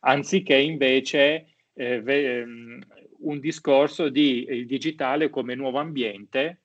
[0.00, 2.80] anziché invece eh, ehm,
[3.20, 6.60] un discorso di il digitale come nuovo ambiente,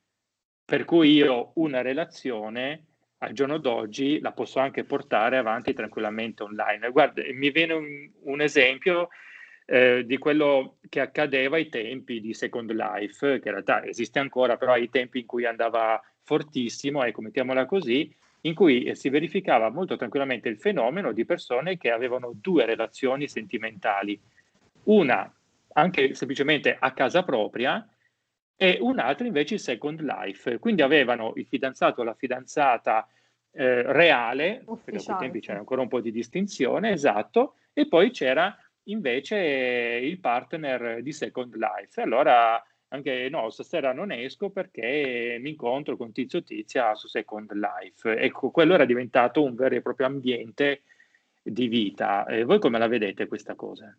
[0.65, 2.87] per cui io una relazione
[3.19, 6.91] al giorno d'oggi la posso anche portare avanti tranquillamente online.
[6.91, 9.07] Guarda, mi viene un, un esempio
[9.65, 14.57] eh, di quello che accadeva ai tempi di Second Life, che in realtà esiste ancora,
[14.57, 19.69] però ai tempi in cui andava fortissimo, ecco, mettiamola così, in cui eh, si verificava
[19.69, 24.19] molto tranquillamente il fenomeno di persone che avevano due relazioni sentimentali,
[24.83, 25.33] una
[25.75, 27.87] anche semplicemente a casa propria
[28.55, 33.07] e un'altra invece il Second Life, quindi avevano il fidanzato o la fidanzata
[33.51, 34.81] eh, reale, Ufficiale.
[34.83, 39.37] perché a quei tempi c'era ancora un po' di distinzione, esatto, e poi c'era invece
[39.37, 42.01] il partner di Second Life.
[42.01, 48.15] Allora anche no, stasera non esco perché mi incontro con Tizio Tizia su Second Life.
[48.17, 50.83] Ecco, quello era diventato un vero e proprio ambiente
[51.41, 52.25] di vita.
[52.25, 53.95] E voi come la vedete questa cosa?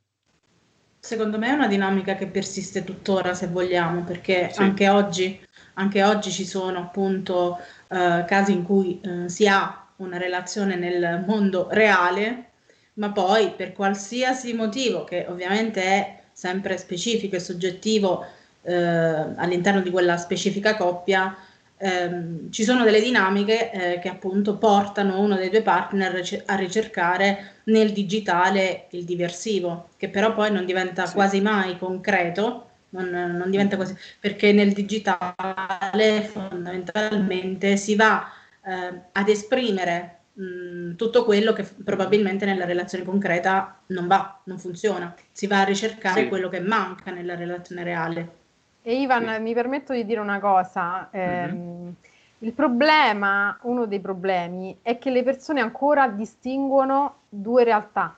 [0.98, 4.62] Secondo me è una dinamica che persiste tuttora, se vogliamo, perché sì.
[4.62, 5.38] anche, oggi,
[5.74, 11.24] anche oggi ci sono appunto eh, casi in cui eh, si ha una relazione nel
[11.26, 12.52] mondo reale
[12.94, 18.24] ma poi per qualsiasi motivo, che ovviamente è sempre specifico e soggettivo
[18.62, 21.36] eh, all'interno di quella specifica coppia,
[21.76, 27.52] ehm, ci sono delle dinamiche eh, che appunto portano uno dei due partner a ricercare
[27.64, 31.14] nel digitale il diversivo, che però poi non diventa sì.
[31.14, 38.30] quasi mai concreto, non, non diventa quasi, perché nel digitale fondamentalmente si va
[38.64, 45.14] eh, ad esprimere mh, tutto quello che probabilmente nella relazione concreta non va, non funziona.
[45.30, 46.28] Si va a ricercare sì.
[46.28, 48.42] quello che manca nella relazione reale.
[48.82, 49.40] E Ivan, sì.
[49.40, 51.08] mi permetto di dire una cosa.
[51.10, 51.88] Eh, mm-hmm.
[52.40, 58.14] Il problema, uno dei problemi, è che le persone ancora distinguono due realtà,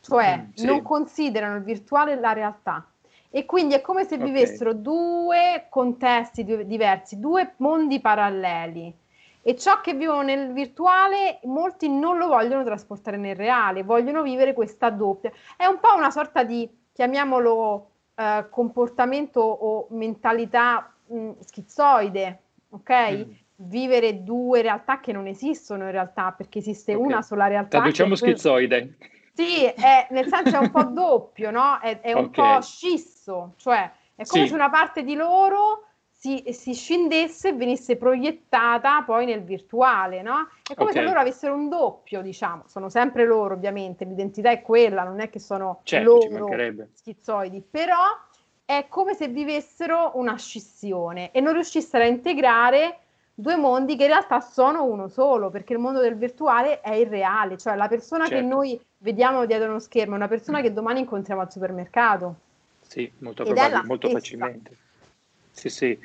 [0.00, 0.64] cioè mm, sì.
[0.64, 2.86] non considerano il virtuale la realtà.
[3.28, 4.82] E quindi è come se vivessero okay.
[4.82, 8.94] due contesti diversi, due mondi paralleli
[9.42, 14.54] e ciò che vivono nel virtuale molti non lo vogliono trasportare nel reale, vogliono vivere
[14.54, 15.32] questa doppia.
[15.56, 22.38] È un po' una sorta di, chiamiamolo, eh, comportamento o mentalità mh, schizoide,
[22.70, 23.10] ok?
[23.10, 23.30] Mm.
[23.56, 27.06] Vivere due realtà che non esistono in realtà, perché esiste okay.
[27.06, 27.78] una sola realtà.
[27.78, 28.96] Traduciamo schizoide.
[29.34, 31.80] Sì, è, nel senso è un po' doppio, no?
[31.80, 32.54] È, è un okay.
[32.54, 34.48] po' scisso, cioè è come sì.
[34.48, 35.86] se una parte di loro
[36.22, 40.46] si, si, scendesse e venisse proiettata poi nel virtuale, no?
[40.62, 41.02] È come okay.
[41.02, 45.28] se loro avessero un doppio, diciamo, sono sempre loro ovviamente, l'identità è quella, non è
[45.30, 46.48] che sono certo, loro
[46.92, 47.96] schizoidi, però
[48.64, 52.98] è come se vivessero una scissione e non riuscissero a integrare
[53.34, 57.58] due mondi che in realtà sono uno solo, perché il mondo del virtuale è irreale,
[57.58, 58.40] cioè la persona certo.
[58.40, 60.62] che noi vediamo dietro uno schermo è una persona mm.
[60.62, 62.36] che domani incontriamo al supermercato.
[62.80, 64.76] Sì, molto, probab- molto facilmente.
[65.52, 65.98] Sì, sì,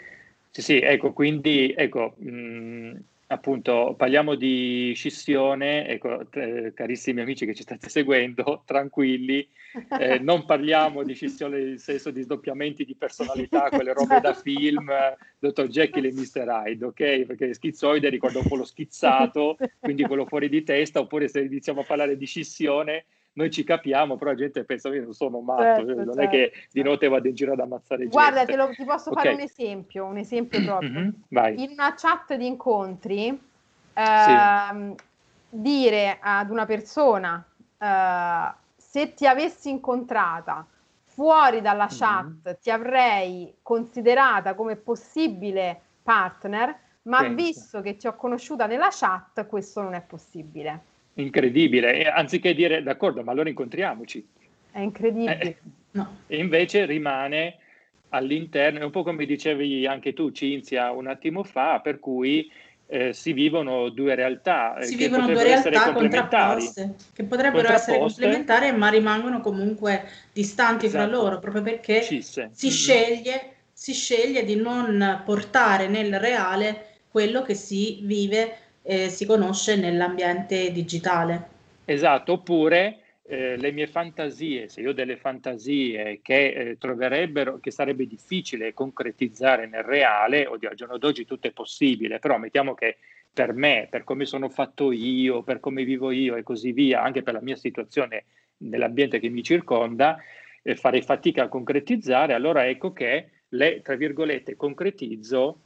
[0.52, 2.96] sì, sì, ecco, quindi, ecco, mh,
[3.28, 9.48] appunto, parliamo di scissione, ecco, eh, carissimi amici che ci state seguendo, tranquilli,
[10.00, 14.92] eh, non parliamo di scissione nel senso di sdoppiamenti di personalità, quelle robe da film,
[15.40, 15.68] Dr.
[15.68, 16.64] Jekyll e Mr.
[16.66, 17.26] Hyde, ok?
[17.26, 21.82] Perché schizzoide ricorda un po' lo schizzato, quindi quello fuori di testa, oppure se iniziamo
[21.82, 23.06] a parlare di scissione,
[23.38, 26.22] noi ci capiamo, però la gente pensa io non sono matto, certo, non certo.
[26.22, 26.70] è che certo.
[26.72, 28.16] di notte vado in giro ad ammazzare gente.
[28.16, 29.24] Guarda, te lo, ti posso okay.
[29.24, 30.90] fare un esempio, un esempio proprio.
[30.90, 33.40] Mm-hmm, in una chat di incontri,
[33.94, 34.96] eh, sì.
[35.50, 37.46] dire ad una persona
[37.78, 40.66] eh, se ti avessi incontrata
[41.06, 41.98] fuori dalla mm-hmm.
[41.98, 42.56] chat mm-hmm.
[42.60, 47.36] ti avrei considerata come possibile partner, ma Penso.
[47.36, 50.96] visto che ti ho conosciuta nella chat, questo non è possibile.
[51.18, 54.26] Incredibile, e anziché dire d'accordo, ma allora incontriamoci.
[54.72, 55.40] È incredibile.
[55.40, 55.58] Eh,
[55.92, 56.18] no.
[56.28, 57.58] E invece rimane
[58.10, 62.50] all'interno, è un po' come dicevi anche tu, Cinzia, un attimo fa, per cui
[62.90, 68.00] eh, si vivono due realtà eh, si che vivono due realtà contrapposte che potrebbero essere
[68.00, 71.04] complementari ma rimangono comunque distanti esatto.
[71.04, 72.50] fra loro proprio perché Cisse.
[72.54, 79.26] si sceglie, si sceglie di non portare nel reale quello che si vive e si
[79.26, 86.48] conosce nell'ambiente digitale esatto oppure eh, le mie fantasie, se io ho delle fantasie che
[86.48, 92.20] eh, troverebbero, che sarebbe difficile concretizzare nel reale, oddio, al giorno d'oggi tutto è possibile,
[92.20, 92.98] però mettiamo che
[93.34, 97.22] per me, per come sono fatto io, per come vivo io e così via, anche
[97.22, 98.24] per la mia situazione
[98.60, 100.18] nell'ambiente che mi circonda,
[100.64, 105.60] eh, farei fatica a concretizzare, allora ecco che le, tra virgolette, concretizzo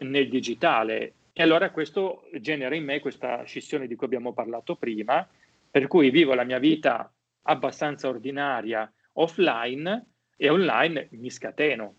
[0.00, 1.12] nel digitale.
[1.38, 5.28] E allora questo genera in me questa scissione di cui abbiamo parlato prima,
[5.70, 11.94] per cui vivo la mia vita abbastanza ordinaria offline e online mi scateno.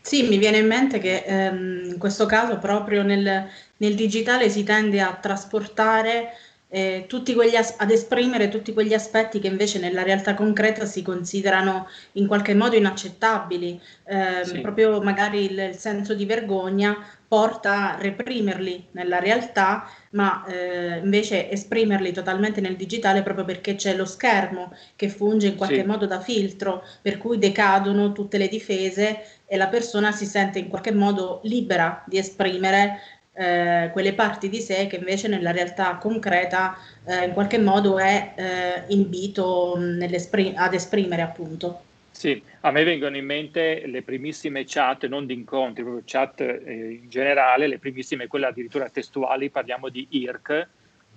[0.00, 4.64] Sì, mi viene in mente che ehm, in questo caso proprio nel, nel, digitale si
[4.64, 6.30] tende a trasportare
[6.70, 11.02] eh, tutti quegli as- ad esprimere tutti quegli aspetti che invece nella realtà concreta si
[11.02, 14.60] considerano in qualche modo inaccettabili, eh, sì.
[14.60, 21.48] proprio magari il, il senso di vergogna porta a reprimerli nella realtà, ma eh, invece
[21.50, 25.86] esprimerli totalmente nel digitale proprio perché c'è lo schermo che funge in qualche sì.
[25.86, 30.68] modo da filtro, per cui decadono tutte le difese e la persona si sente in
[30.68, 32.98] qualche modo libera di esprimere
[33.32, 38.32] eh, quelle parti di sé che invece nella realtà concreta eh, in qualche modo è
[38.36, 41.82] eh, invito ad esprimere appunto.
[42.10, 46.98] Sì, a me vengono in mente le primissime chat, non di incontri, proprio chat eh,
[47.02, 50.68] in generale, le primissime, quelle addirittura testuali, parliamo di IRC,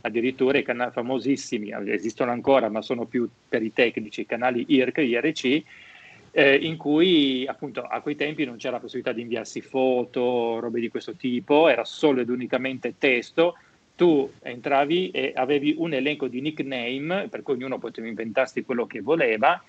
[0.01, 4.97] addirittura i canali famosissimi, esistono ancora ma sono più per i tecnici, i canali IRC,
[4.99, 5.63] IRC,
[6.35, 10.79] eh, in cui appunto a quei tempi non c'era la possibilità di inviarsi foto, robe
[10.79, 13.55] di questo tipo, era solo ed unicamente testo,
[13.95, 19.01] tu entravi e avevi un elenco di nickname per cui ognuno poteva inventarsi quello che
[19.01, 19.63] voleva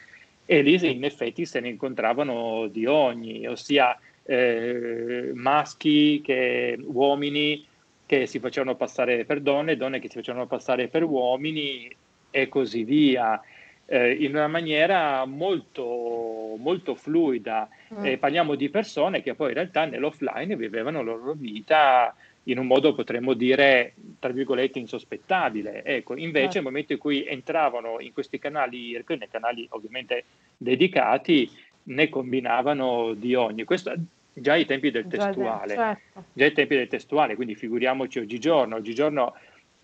[0.46, 7.66] e lì in effetti se ne incontravano di ogni, ossia eh, maschi, che, uomini
[8.06, 11.94] che si facevano passare per donne, donne che si facevano passare per uomini
[12.30, 13.40] e così via,
[13.86, 17.68] eh, in una maniera molto, molto fluida.
[17.94, 18.04] Mm.
[18.04, 22.66] Eh, parliamo di persone che poi in realtà nell'offline vivevano la loro vita in un
[22.66, 25.82] modo potremmo dire, tra virgolette, insospettabile.
[25.82, 30.24] Ecco, invece nel momento in cui entravano in questi canali IRC, nei canali ovviamente
[30.56, 31.50] dedicati,
[31.84, 33.64] ne combinavano di ogni.
[33.64, 33.94] Questo
[34.34, 36.24] già ai tempi del testuale, certo.
[36.32, 38.76] già ai tempi del testuale, quindi figuriamoci oggigiorno.
[38.76, 39.34] Oggigiorno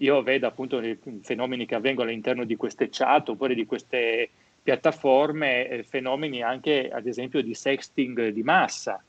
[0.01, 4.29] io vedo appunto i fenomeni che avvengono all'interno di queste chat oppure di queste
[4.63, 9.03] piattaforme, eh, fenomeni anche ad esempio di sexting di massa.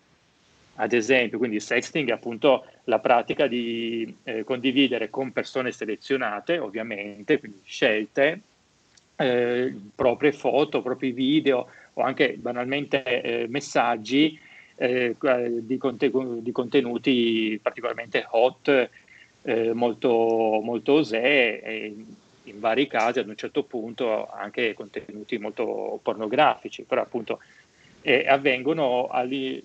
[0.76, 7.40] Ad esempio, quindi sexting è appunto la pratica di eh, condividere con persone selezionate, ovviamente,
[7.40, 8.42] quindi scelte,
[9.18, 14.40] eh, proprie foto, propri video o anche banalmente eh, messaggi
[14.76, 15.16] eh,
[15.60, 18.90] di, conten- di, contenuti particolarmente hot,
[19.44, 21.96] eh, molto, molto osè e
[22.46, 27.40] in vari casi ad un certo punto anche contenuti molto pornografici, però appunto
[28.02, 29.64] eh, avvengono ali,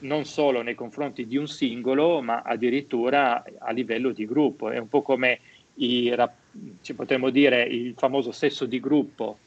[0.00, 4.70] non solo nei confronti di un singolo, ma addirittura a livello di gruppo.
[4.70, 5.40] È un po' come
[5.74, 6.14] i,
[6.82, 9.38] ci potremmo dire il famoso sesso di gruppo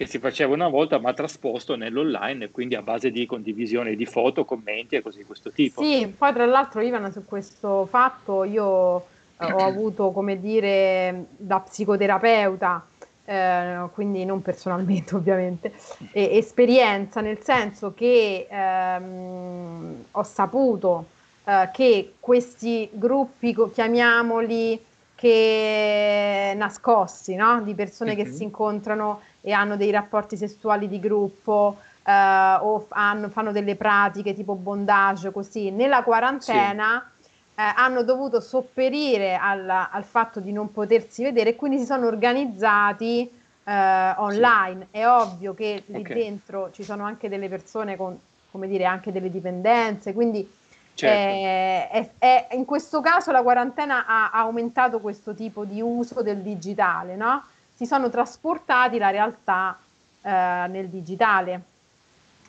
[0.00, 4.46] che si faceva una volta ma trasposto nell'online quindi a base di condivisione di foto,
[4.46, 5.82] commenti e così di questo tipo.
[5.82, 9.04] Sì, poi tra l'altro Ivana su questo fatto io
[9.36, 12.86] eh, ho avuto come dire da psicoterapeuta
[13.26, 15.74] eh, quindi non personalmente ovviamente,
[16.12, 21.08] e, esperienza nel senso che ehm, ho saputo
[21.44, 24.82] eh, che questi gruppi, chiamiamoli,
[25.14, 27.60] che nascosti, no?
[27.60, 28.24] di persone mm-hmm.
[28.24, 33.76] che si incontrano e hanno dei rapporti sessuali di gruppo eh, o hanno, fanno delle
[33.76, 37.04] pratiche tipo bondage, così, nella quarantena...
[37.04, 37.18] Sì
[37.60, 42.06] eh, hanno dovuto sopperire al, al, fatto di non potersi vedere e quindi si sono
[42.06, 43.30] organizzati
[43.64, 44.88] eh, online.
[44.90, 44.98] Sì.
[44.98, 46.14] È ovvio che lì okay.
[46.14, 48.18] dentro ci sono anche delle persone con,
[48.50, 50.50] come dire, anche delle dipendenze, quindi
[50.94, 51.14] certo.
[51.14, 56.22] eh, è, è, in questo caso la quarantena ha, ha, aumentato questo tipo di uso
[56.22, 57.44] del digitale, no?
[57.80, 59.80] Si sono trasportati la realtà
[60.20, 60.28] eh,
[60.68, 61.62] nel digitale.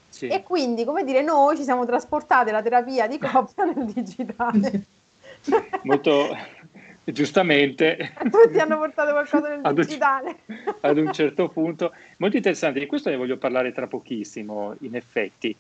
[0.10, 0.28] Sì.
[0.28, 4.84] E quindi, come dire, noi ci siamo trasportati la terapia di coppia nel digitale.
[5.84, 6.36] molto
[7.06, 8.12] giustamente.
[8.30, 10.40] Tutti hanno portato qualcosa nel ad digitale.
[10.48, 11.94] Un, ad un certo punto.
[12.18, 15.56] Molto interessante, di questo ne voglio parlare tra pochissimo, in effetti.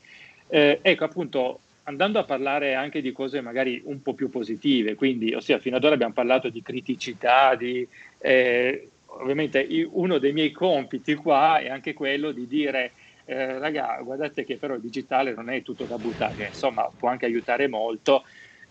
[0.49, 5.34] Eh, ecco, appunto, andando a parlare anche di cose magari un po' più positive, quindi,
[5.34, 7.88] ossia, fino ad ora abbiamo parlato di criticità, di...
[8.17, 8.89] Eh,
[9.20, 12.93] ovviamente uno dei miei compiti qua è anche quello di dire
[13.26, 17.26] eh, raga, guardate che però il digitale non è tutto da buttare, insomma può anche
[17.26, 18.24] aiutare molto.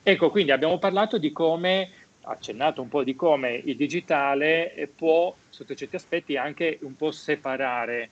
[0.02, 1.90] Ecco, quindi abbiamo parlato di come
[2.22, 7.10] accennato un po' di come il digitale eh, può, sotto certi aspetti, anche un po'
[7.10, 8.10] separare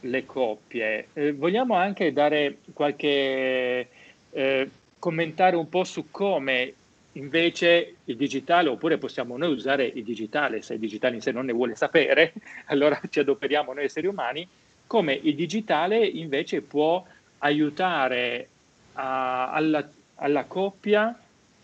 [0.00, 1.10] le coppie.
[1.12, 3.88] Eh, vogliamo anche dare qualche
[4.30, 6.74] eh, commentare un po' su come
[7.12, 11.46] invece il digitale, oppure possiamo noi usare il digitale, se il digitale in sé non
[11.46, 12.32] ne vuole sapere,
[12.66, 14.46] allora ci adoperiamo noi esseri umani,
[14.86, 17.04] come il digitale invece può
[17.38, 18.48] aiutare
[18.94, 21.16] a, alla, alla coppia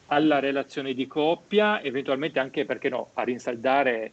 [0.07, 4.13] alla relazione di coppia, eventualmente anche, perché no, a rinsaldare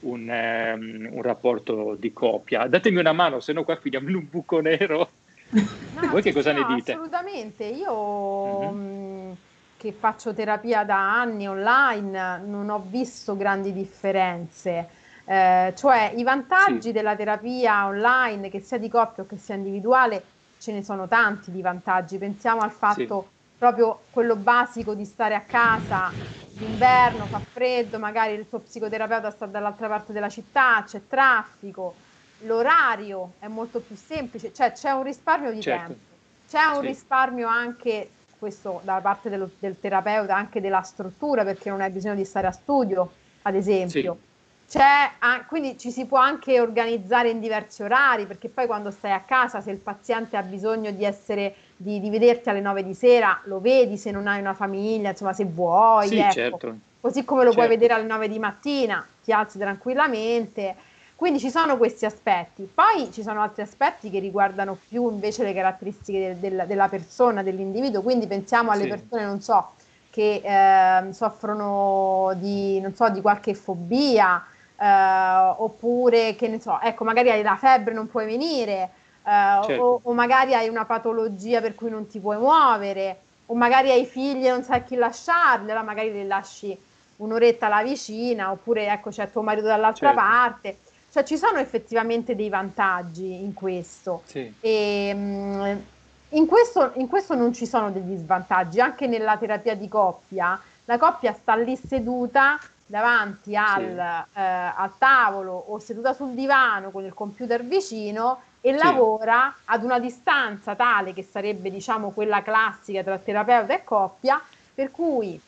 [0.00, 2.66] un, um, un rapporto di coppia.
[2.66, 5.10] Datemi una mano, se no qua finiamo in un buco nero.
[5.50, 6.92] No, Voi che cosa no, ne dite?
[6.92, 9.32] Assolutamente, io mm-hmm.
[9.76, 14.90] Che faccio terapia da anni online non ho visto grandi differenze.
[15.24, 16.92] Eh, cioè i vantaggi sì.
[16.92, 20.24] della terapia online, che sia di coppia o che sia individuale,
[20.58, 22.18] ce ne sono tanti di vantaggi.
[22.18, 26.16] Pensiamo al fatto proprio quello basico di stare a casa
[26.56, 31.94] d'inverno, fa freddo, magari il tuo psicoterapeuta sta dall'altra parte della città, c'è traffico,
[32.38, 35.86] l'orario è molto più semplice, cioè c'è un risparmio di certo.
[35.88, 36.86] tempo, c'è un sì.
[36.86, 38.15] risparmio anche,
[38.46, 42.46] questo da parte dello, del terapeuta, anche della struttura, perché non hai bisogno di stare
[42.46, 43.10] a studio,
[43.42, 44.18] ad esempio.
[44.20, 44.78] Sì.
[44.78, 45.12] C'è,
[45.48, 49.60] quindi ci si può anche organizzare in diversi orari, perché poi quando stai a casa,
[49.60, 53.60] se il paziente ha bisogno di essere di, di, vederti alle 9 di sera, lo
[53.60, 56.08] vedi se non hai una famiglia, insomma, se vuoi.
[56.08, 56.32] Sì, ecco.
[56.32, 56.76] certo.
[57.00, 57.64] Così come lo certo.
[57.64, 60.74] puoi vedere alle 9 di mattina, ti alzi tranquillamente.
[61.16, 62.70] Quindi ci sono questi aspetti.
[62.72, 67.42] Poi ci sono altri aspetti che riguardano più invece le caratteristiche del, del, della persona,
[67.42, 68.02] dell'individuo.
[68.02, 68.88] Quindi pensiamo alle sì.
[68.88, 69.72] persone, non so,
[70.10, 74.44] che eh, soffrono di, non so, di qualche fobia,
[74.78, 78.90] eh, oppure che ne so, ecco, magari hai la febbre, non puoi venire
[79.26, 79.82] eh, certo.
[79.82, 84.06] o, o, magari hai una patologia per cui non ti puoi muovere, o magari hai
[84.06, 86.78] figli e non sai chi lasciarli, allora magari li lasci
[87.16, 90.22] un'oretta alla vicina, oppure ecco c'è tuo marito dall'altra certo.
[90.22, 90.78] parte.
[91.16, 94.20] Cioè ci sono effettivamente dei vantaggi in questo.
[94.26, 94.52] Sì.
[94.60, 95.82] E, um,
[96.28, 100.98] in, questo, in questo non ci sono degli svantaggi, anche nella terapia di coppia, la
[100.98, 104.38] coppia sta lì seduta davanti al, sì.
[104.38, 108.84] eh, al, tavolo o seduta sul divano con il computer vicino e sì.
[108.84, 114.38] lavora ad una distanza tale che sarebbe diciamo quella classica tra terapeuta e coppia,
[114.74, 115.40] per cui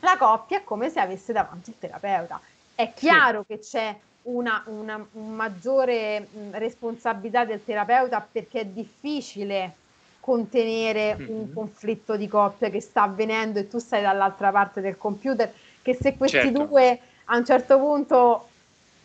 [0.00, 2.40] la coppia è come se avesse davanti il terapeuta.
[2.74, 3.46] È chiaro sì.
[3.48, 9.74] che c'è una, una un maggiore mh, responsabilità del terapeuta perché è difficile
[10.20, 11.28] contenere mm-hmm.
[11.28, 15.52] un conflitto di coppia che sta avvenendo e tu stai dall'altra parte del computer,
[15.82, 16.64] che se questi certo.
[16.64, 18.48] due a un certo punto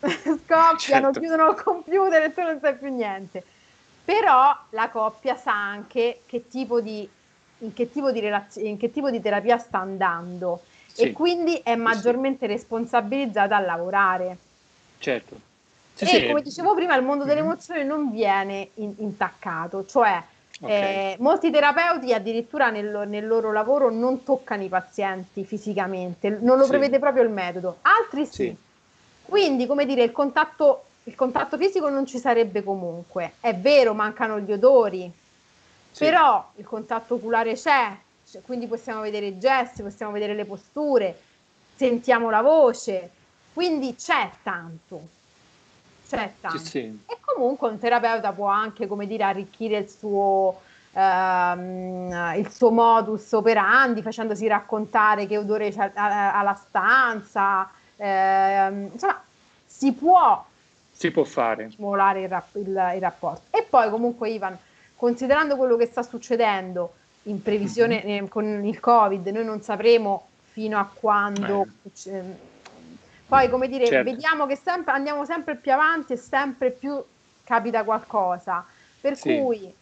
[0.00, 1.20] scoppiano, certo.
[1.20, 3.44] chiudono il computer e tu non sai più niente.
[4.02, 7.06] Però la coppia sa anche che tipo di,
[7.58, 11.02] in, che tipo di relaz- in che tipo di terapia sta andando sì.
[11.02, 14.38] e quindi è maggiormente responsabilizzata a lavorare.
[15.00, 15.40] Certo.
[15.94, 17.50] Sì, e come dicevo prima, il mondo delle mm-hmm.
[17.50, 20.22] emozioni non viene in- intaccato, cioè
[20.62, 21.12] Okay.
[21.12, 26.64] Eh, molti terapeuti addirittura nel, nel, loro lavoro non toccano i pazienti fisicamente, non lo
[26.64, 26.70] sì.
[26.70, 28.32] prevede proprio il metodo, altri sì.
[28.32, 28.56] sì.
[29.24, 33.34] Quindi, come dire, il contatto, il contatto, fisico non ci sarebbe comunque.
[33.40, 35.10] È vero, mancano gli odori,
[35.92, 36.04] sì.
[36.04, 37.96] però il contatto oculare c'è,
[38.28, 41.18] cioè, quindi possiamo vedere i gesti, possiamo vedere le posture,
[41.74, 43.10] sentiamo la voce,
[43.52, 45.08] quindi c'è tanto.
[46.08, 46.58] C'è tanto.
[46.58, 47.02] Sì, sì.
[47.06, 50.60] E comunque un terapeuta può anche, come dire, arricchire il suo,
[50.92, 59.22] ehm, il suo modus operandi facendosi raccontare che odore c'è alla stanza, eh, insomma,
[59.66, 60.44] si può,
[60.90, 61.70] si può fare.
[61.70, 63.42] stimolare il, rap- il, il, rapporto.
[63.56, 64.56] E poi comunque Ivan,
[64.96, 66.94] considerando quello che sta succedendo
[67.24, 68.24] in previsione mm-hmm.
[68.24, 71.66] eh, con il Covid, noi non sapremo fino a quando...
[72.04, 72.48] Eh.
[73.30, 74.10] Poi, come dire, certo.
[74.10, 77.00] vediamo che sempre, andiamo sempre più avanti e sempre più
[77.44, 78.66] capita qualcosa.
[79.00, 79.38] Per sì.
[79.38, 79.72] cui,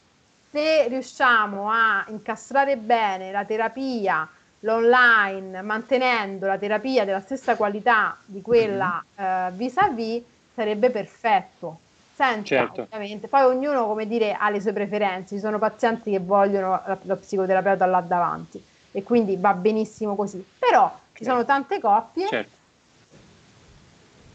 [0.50, 4.28] se riusciamo a incastrare bene la terapia,
[4.60, 9.46] l'online mantenendo la terapia della stessa qualità di quella mm-hmm.
[9.46, 10.22] eh, vis-à-vis
[10.54, 11.78] sarebbe perfetto.
[12.14, 12.82] Senza, certo.
[12.82, 13.28] ovviamente.
[13.28, 15.36] Poi ognuno, come dire, ha le sue preferenze.
[15.36, 18.62] Ci sono pazienti che vogliono lo psicoterapeuta là davanti.
[18.90, 20.44] e quindi va benissimo così.
[20.58, 22.26] Però ci sono tante coppie.
[22.26, 22.56] Certo.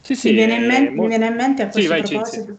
[0.04, 1.02] Sì, sì, mi, viene in mente, molto...
[1.02, 2.46] mi viene in mente a questo sì, proposito.
[2.46, 2.58] Vai,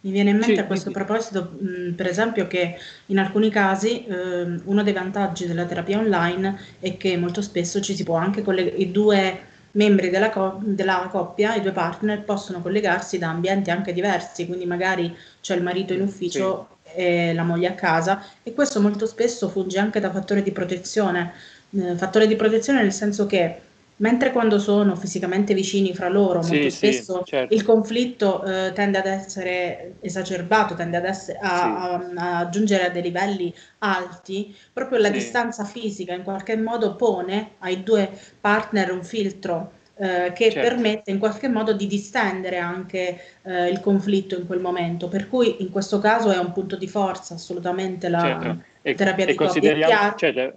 [0.00, 2.76] mi viene in mente sì, a questo proposito, mh, per esempio, che
[3.06, 7.96] in alcuni casi eh, uno dei vantaggi della terapia online è che molto spesso ci
[7.96, 9.40] si può anche collegare, i due
[9.72, 14.66] membri della, co- della, coppia, i due partner, possono collegarsi da ambienti anche diversi, quindi
[14.66, 16.90] magari c'è il marito in ufficio sì.
[16.94, 21.32] e la moglie a casa e questo molto spesso funge anche da fattore di protezione,
[21.70, 23.62] eh, fattore di protezione nel senso che
[23.98, 27.54] Mentre quando sono fisicamente vicini fra loro, molto sì, spesso sì, certo.
[27.54, 32.16] il conflitto eh, tende ad essere esacerbato, tende ad essere, a, sì.
[32.16, 37.52] a, a, giungere a dei livelli alti, proprio la distanza fisica in qualche modo pone
[37.58, 38.08] ai due
[38.40, 40.68] partner un filtro eh, che certo.
[40.68, 45.08] permette in qualche modo di distendere anche eh, il conflitto in quel momento.
[45.08, 48.62] Per cui in questo caso è un punto di forza assolutamente la certo.
[48.82, 50.54] e, terapia e di coppia.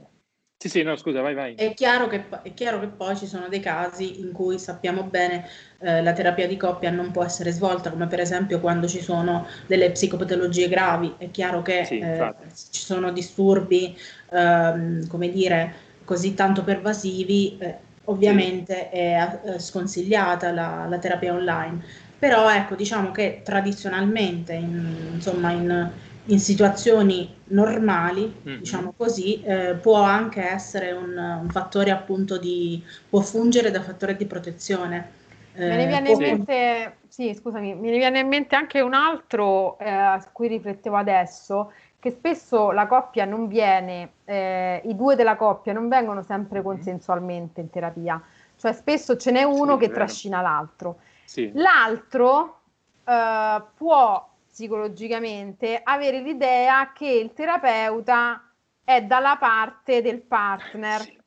[0.61, 1.55] Sì, sì, no, scusa, vai, vai.
[1.55, 5.49] È chiaro che, è chiaro che poi ci sono dei casi in cui sappiamo bene
[5.79, 9.47] eh, la terapia di coppia non può essere svolta, come per esempio quando ci sono
[9.65, 11.15] delle psicopatologie gravi.
[11.17, 12.35] È chiaro che sì, eh,
[12.69, 13.97] ci sono disturbi,
[14.29, 15.73] ehm, come dire,
[16.05, 18.97] così tanto pervasivi, eh, ovviamente sì.
[18.97, 21.83] è eh, sconsigliata la, la, terapia online.
[22.19, 25.91] Però ecco, diciamo che tradizionalmente, in, insomma, in
[26.31, 28.57] in situazioni normali, mm-hmm.
[28.59, 34.15] diciamo così, eh, può anche essere un, un, fattore appunto di, può fungere da fattore
[34.15, 35.19] di protezione.
[35.53, 36.21] Eh, me ne viene può...
[36.21, 40.47] in mente, sì, scusami, me ne viene in mente anche un altro eh, su cui
[40.47, 46.23] riflettevo adesso, che spesso la coppia non viene, eh, i due della coppia non vengono
[46.23, 46.67] sempre mm-hmm.
[46.67, 48.21] consensualmente in terapia,
[48.55, 50.99] cioè spesso ce n'è uno sì, che trascina l'altro.
[51.25, 51.51] Sì.
[51.55, 52.59] L'altro
[53.03, 58.51] eh, può psicologicamente avere l'idea che il terapeuta
[58.83, 61.01] è dalla parte del partner.
[61.01, 61.17] Sì.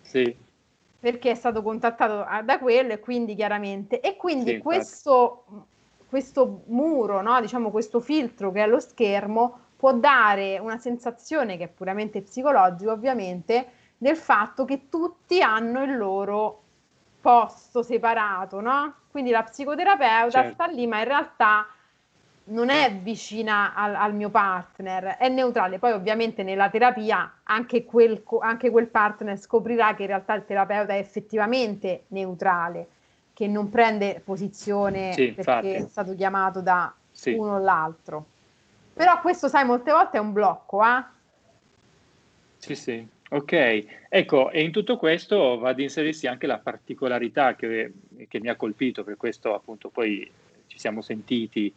[0.00, 0.36] sì.
[0.98, 4.00] Perché è stato contattato da quello e quindi chiaramente.
[4.00, 5.44] E quindi sì, questo,
[6.08, 7.38] questo muro, no?
[7.42, 12.90] diciamo questo filtro che è lo schermo, può dare una sensazione che è puramente psicologica,
[12.90, 13.66] ovviamente,
[13.98, 16.62] del fatto che tutti hanno il loro
[17.20, 18.94] posto separato, no?
[19.10, 20.52] Quindi la psicoterapeuta certo.
[20.54, 21.66] sta lì, ma in realtà
[22.46, 25.78] non è vicina al, al, mio partner, è neutrale.
[25.78, 30.94] Poi ovviamente nella terapia anche quel, anche quel, partner scoprirà che in realtà il terapeuta
[30.94, 32.86] è effettivamente neutrale,
[33.32, 35.70] che non prende posizione sì, perché infatti.
[35.72, 37.32] è stato chiamato da sì.
[37.32, 38.26] uno o l'altro.
[38.92, 41.04] Però questo, sai, molte volte è un blocco, eh?
[42.58, 43.08] Sì, sì.
[43.30, 47.92] Ok, ecco, e in tutto questo va ad inserirsi anche la particolarità che,
[48.28, 50.30] che mi ha colpito, per questo appunto poi
[50.68, 51.74] ci siamo sentiti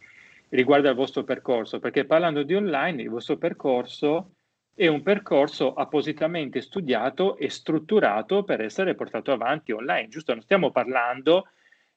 [0.50, 4.32] riguardo al vostro percorso, perché parlando di online, il vostro percorso
[4.74, 10.34] è un percorso appositamente studiato e strutturato per essere portato avanti online, giusto?
[10.34, 11.48] Non stiamo parlando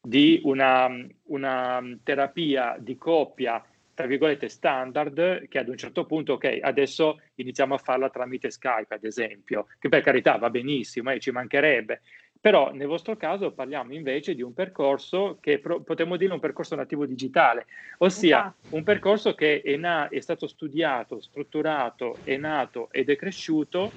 [0.00, 0.88] di una,
[1.24, 7.74] una terapia di coppia, tra virgolette, standard, che ad un certo punto, ok, adesso iniziamo
[7.74, 12.00] a farla tramite Skype, ad esempio, che per carità va benissimo e eh, ci mancherebbe,
[12.40, 16.74] però nel vostro caso parliamo invece di un percorso che pro- potremmo dire un percorso
[16.74, 17.66] nativo digitale,
[17.98, 18.56] ossia esatto.
[18.70, 23.92] un percorso che è, na- è stato studiato, strutturato, è nato ed è cresciuto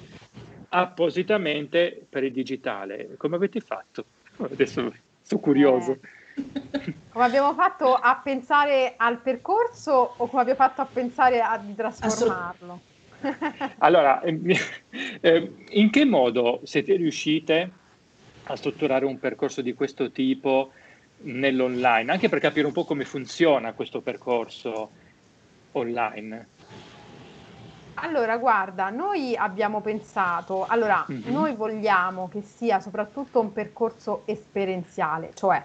[0.68, 3.14] appositamente per il digitale.
[3.16, 4.04] Come avete fatto?
[4.36, 4.92] Adesso
[5.22, 5.92] sono curioso.
[5.92, 6.00] Eh,
[7.08, 11.74] come abbiamo fatto a pensare al percorso o come abbiamo fatto a pensare a, di
[11.74, 12.80] trasformarlo?
[13.78, 17.72] allora, eh, in che modo siete riuscite
[18.44, 20.72] a strutturare un percorso di questo tipo
[21.18, 24.90] nell'online, anche per capire un po' come funziona questo percorso
[25.72, 26.48] online.
[27.94, 31.32] Allora, guarda, noi abbiamo pensato, allora, mm-hmm.
[31.32, 35.64] noi vogliamo che sia soprattutto un percorso esperienziale, cioè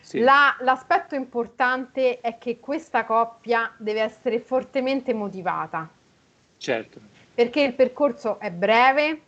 [0.00, 0.20] sì.
[0.20, 5.88] la, l'aspetto importante è che questa coppia deve essere fortemente motivata.
[6.58, 7.00] Certo.
[7.34, 9.20] Perché il percorso è breve,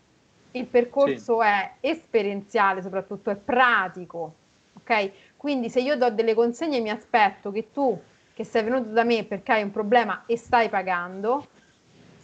[0.59, 1.47] il percorso sì.
[1.47, 4.35] è esperienziale, soprattutto è pratico,
[4.75, 5.11] ok?
[5.37, 8.01] Quindi se io do delle consegne mi aspetto che tu,
[8.35, 11.47] che sei venuto da me perché hai un problema e stai pagando,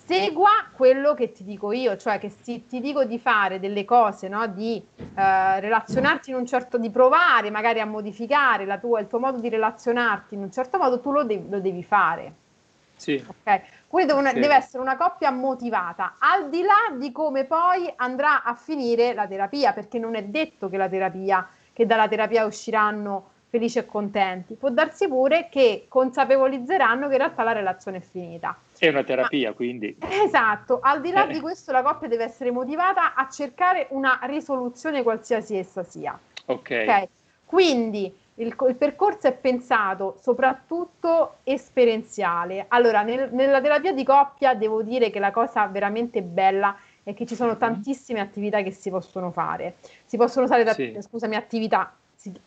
[0.05, 4.28] segua quello che ti dico io, cioè che se ti dico di fare delle cose,
[4.28, 4.47] no?
[4.47, 9.39] di eh, relazionarti in un certo, di provare magari a modificare tua, il tuo modo
[9.39, 12.41] di relazionarti in un certo modo, tu lo devi, lo devi fare.
[13.03, 13.24] Sì.
[13.26, 13.61] Okay?
[13.88, 14.38] Quindi devono, sì.
[14.38, 19.26] deve essere una coppia motivata, al di là di come poi andrà a finire la
[19.26, 24.55] terapia, perché non è detto che la terapia, che dalla terapia usciranno felici e contenti.
[24.55, 28.57] Può darsi pure che consapevolizzeranno che in realtà la relazione è finita.
[28.78, 29.96] È una terapia, Ma, quindi.
[29.98, 31.32] Esatto, al di là eh.
[31.32, 36.18] di questo la coppia deve essere motivata a cercare una risoluzione qualsiasi essa sia.
[36.46, 36.61] Ok.
[36.61, 37.09] okay?
[37.44, 42.64] Quindi il, il, percorso è pensato soprattutto esperienziale.
[42.68, 47.26] Allora, nel, nella terapia di coppia devo dire che la cosa veramente bella è che
[47.26, 47.59] ci sono mm-hmm.
[47.59, 49.76] tantissime attività che si possono fare.
[50.05, 50.97] Si possono usare, sì.
[51.01, 51.95] scusami, attività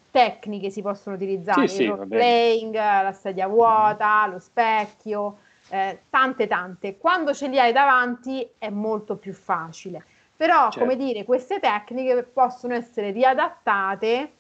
[0.10, 4.32] tecniche si possono utilizzare, sì, sì, il playing, la sedia vuota, mm-hmm.
[4.32, 5.38] lo specchio,
[5.70, 6.98] eh, tante tante.
[6.98, 10.04] Quando ce li hai davanti è molto più facile.
[10.36, 10.80] Però, certo.
[10.80, 14.32] come dire, queste tecniche possono essere riadattate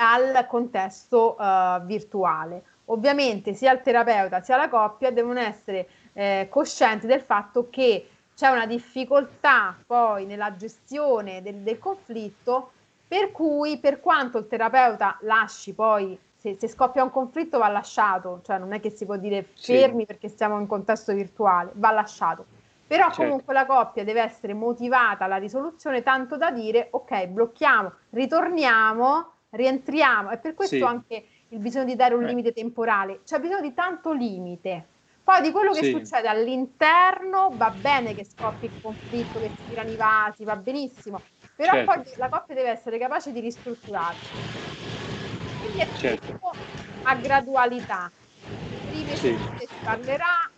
[0.00, 2.62] al contesto uh, virtuale.
[2.86, 8.48] Ovviamente sia il terapeuta sia la coppia devono essere eh, coscienti del fatto che c'è
[8.48, 12.70] una difficoltà poi nella gestione del, del, conflitto,
[13.06, 18.40] per cui per quanto il terapeuta lasci poi, se, se, scoppia un conflitto va lasciato,
[18.44, 20.06] cioè non è che si può dire fermi sì.
[20.06, 22.46] perché siamo in contesto virtuale, va lasciato.
[22.86, 23.22] Però certo.
[23.22, 30.30] comunque la coppia deve essere motivata alla risoluzione tanto da dire ok, blocchiamo, ritorniamo rientriamo.
[30.30, 30.82] E per questo sì.
[30.82, 32.28] anche il bisogno di dare un eh.
[32.28, 33.20] limite temporale.
[33.24, 34.86] C'è bisogno di tanto limite.
[35.28, 35.90] Poi di quello che sì.
[35.90, 41.20] succede all'interno va bene che scoppi il conflitto, che si tirano i vasi, va benissimo,
[41.54, 41.92] però certo.
[41.92, 44.26] poi la coppia deve essere capace di ristrutturarsi.
[45.60, 46.32] Quindi è certo.
[46.32, 46.52] tutto
[47.02, 48.10] a gradualità.
[48.88, 49.36] Prima sì.
[49.58, 50.50] si parlerà,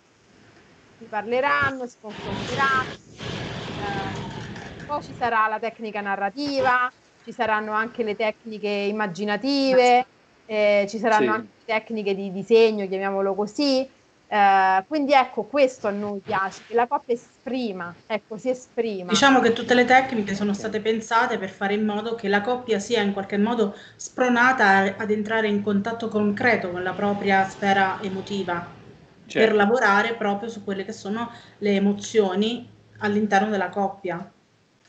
[0.99, 6.93] si parleranno, si confronteranno, eh, poi ci sarà la tecnica narrativa,
[7.31, 10.05] ci saranno anche le tecniche immaginative,
[10.47, 11.39] eh, ci saranno sì.
[11.39, 13.89] anche tecniche di disegno, chiamiamolo così.
[14.33, 19.11] Eh, quindi ecco, questo a noi piace, che la coppia esprima, ecco, si esprima.
[19.11, 22.81] Diciamo che tutte le tecniche sono state pensate per fare in modo che la coppia
[22.81, 28.67] sia in qualche modo spronata ad entrare in contatto concreto con la propria sfera emotiva,
[29.27, 29.39] certo.
[29.39, 32.69] per lavorare proprio su quelle che sono le emozioni
[32.99, 34.33] all'interno della coppia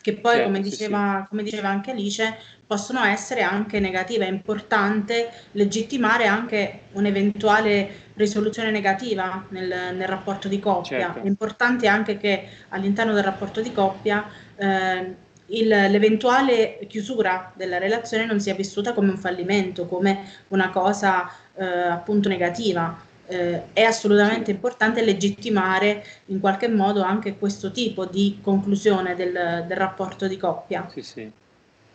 [0.02, 1.28] che poi, certo, come, diceva, sì, sì.
[1.30, 4.26] come diceva anche Alice, possono essere anche negative.
[4.26, 11.00] È importante legittimare anche un'eventuale risoluzione negativa nel, nel rapporto di coppia.
[11.00, 11.20] Certo.
[11.22, 14.26] È importante anche che all'interno del rapporto di coppia
[14.56, 15.16] eh,
[15.48, 21.66] il, l'eventuale chiusura della relazione non sia vissuta come un fallimento, come una cosa eh,
[21.66, 24.52] appunto negativa eh, è assolutamente sì.
[24.52, 30.90] importante legittimare in qualche modo anche questo tipo di conclusione del, del rapporto di coppia.
[30.92, 31.32] Sì, sì.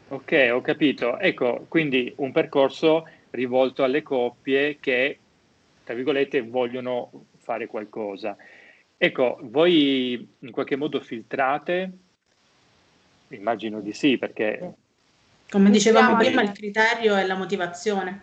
[0.08, 1.18] Ok, ho capito.
[1.18, 5.18] Ecco, quindi un percorso rivolto alle coppie che,
[5.84, 7.10] tra virgolette, vogliono
[7.42, 8.36] fare qualcosa.
[8.96, 11.92] Ecco, voi in qualche modo filtrate?
[13.28, 14.72] Immagino di sì, perché...
[15.50, 18.22] Come dicevamo prima, il criterio è la motivazione.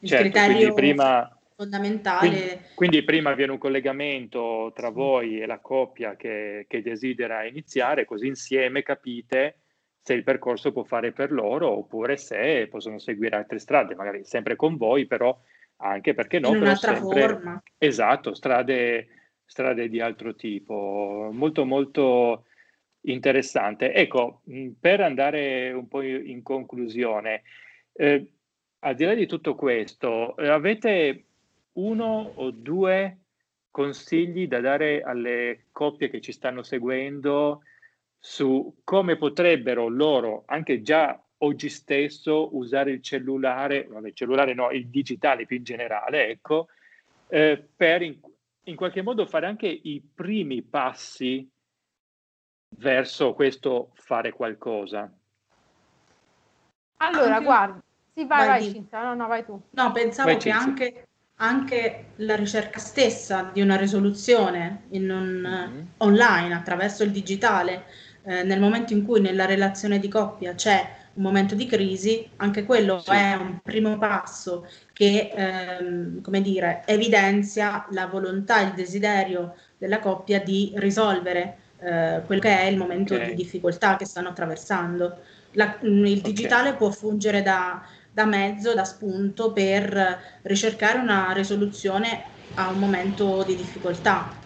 [0.00, 2.28] Il certo, criterio prima fondamentale.
[2.28, 8.04] Quindi, quindi, prima avviene un collegamento tra voi e la coppia che, che, desidera iniziare,
[8.04, 9.58] così insieme capite
[10.02, 14.56] se il percorso può fare per loro oppure se possono seguire altre strade, magari sempre
[14.56, 15.38] con voi, però
[15.76, 17.62] anche perché no, in un'altra sempre, forma.
[17.78, 19.08] Esatto, strade,
[19.44, 21.30] strade di altro tipo.
[21.32, 22.46] Molto molto
[23.02, 23.92] interessante.
[23.92, 24.42] Ecco,
[24.78, 27.42] per andare un po' in conclusione,
[27.92, 28.26] eh,
[28.80, 31.26] al di là di tutto questo, eh, avete
[31.74, 33.18] uno o due
[33.70, 37.62] consigli da dare alle coppie che ci stanno seguendo
[38.18, 44.70] su come potrebbero loro, anche già oggi stesso, usare il cellulare, vabbè, il cellulare no,
[44.70, 46.68] il digitale più in generale, ecco,
[47.28, 48.20] eh, per in,
[48.64, 51.50] in, qualche modo fare anche i primi passi
[52.76, 55.12] verso questo fare qualcosa.
[56.98, 57.44] Allora, anche...
[57.44, 57.82] guarda,
[58.14, 59.60] sì, vai, vai, vai Cinzia, no, no, vai tu.
[59.70, 60.60] No, pensavo vai, che Cinzia.
[60.60, 61.08] anche
[61.42, 65.84] anche la ricerca stessa di una risoluzione un, mm-hmm.
[65.98, 67.84] online attraverso il digitale,
[68.22, 72.64] eh, nel momento in cui nella relazione di coppia c'è un momento di crisi, anche
[72.64, 73.10] quello sì.
[73.10, 80.40] è un primo passo che, ehm, come dire, evidenzia la volontà, il desiderio della coppia
[80.40, 83.30] di risolvere eh, quello che è il momento okay.
[83.30, 85.18] di difficoltà che stanno attraversando.
[85.54, 86.78] La, il digitale okay.
[86.78, 87.82] può fungere da
[88.12, 94.38] da mezzo, da spunto per ricercare una risoluzione a un momento di difficoltà.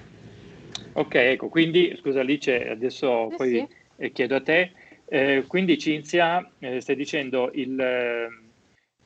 [0.93, 3.69] Ok, ecco, quindi scusa Alice, adesso sì, poi sì.
[3.99, 4.73] Eh, chiedo a te,
[5.09, 8.29] eh, quindi Cinzia eh, stai dicendo il, eh,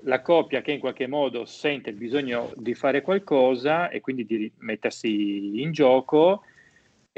[0.04, 4.52] la coppia che in qualche modo sente il bisogno di fare qualcosa e quindi di
[4.58, 6.42] mettersi in gioco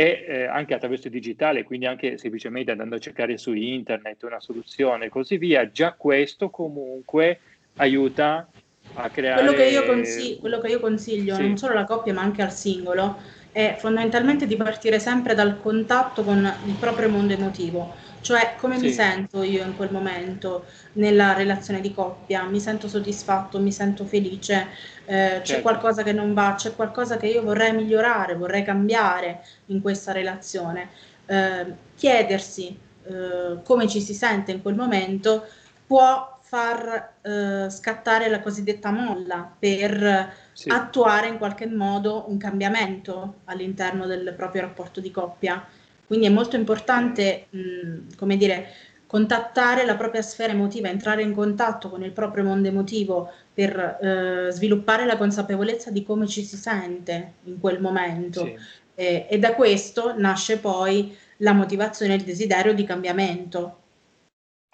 [0.02, 4.40] e eh, anche attraverso il digitale, quindi anche semplicemente andando a cercare su internet una
[4.40, 7.38] soluzione e così via, già questo comunque
[7.76, 8.48] aiuta
[8.94, 9.42] a creare...
[9.42, 11.42] Quello che io, consiglio, quello che io consiglio sì.
[11.42, 13.16] non solo alla coppia ma anche al singolo
[13.52, 18.86] è fondamentalmente di partire sempre dal contatto con il proprio mondo emotivo, cioè come sì.
[18.86, 20.64] mi sento io in quel momento
[20.94, 24.68] nella relazione di coppia, mi sento soddisfatto, mi sento felice,
[25.04, 25.62] eh, c'è certo.
[25.62, 30.88] qualcosa che non va, c'è qualcosa che io vorrei migliorare, vorrei cambiare in questa relazione.
[31.26, 35.46] Eh, chiedersi eh, come ci si sente in quel momento
[35.86, 40.68] può far eh, scattare la cosiddetta molla per sì.
[40.68, 45.64] attuare in qualche modo un cambiamento all'interno del proprio rapporto di coppia.
[46.12, 48.66] Quindi è molto importante, mh, come dire,
[49.06, 54.50] contattare la propria sfera emotiva, entrare in contatto con il proprio mondo emotivo per eh,
[54.50, 58.44] sviluppare la consapevolezza di come ci si sente in quel momento.
[58.44, 58.54] Sì.
[58.94, 63.78] E, e da questo nasce poi la motivazione e il desiderio di cambiamento.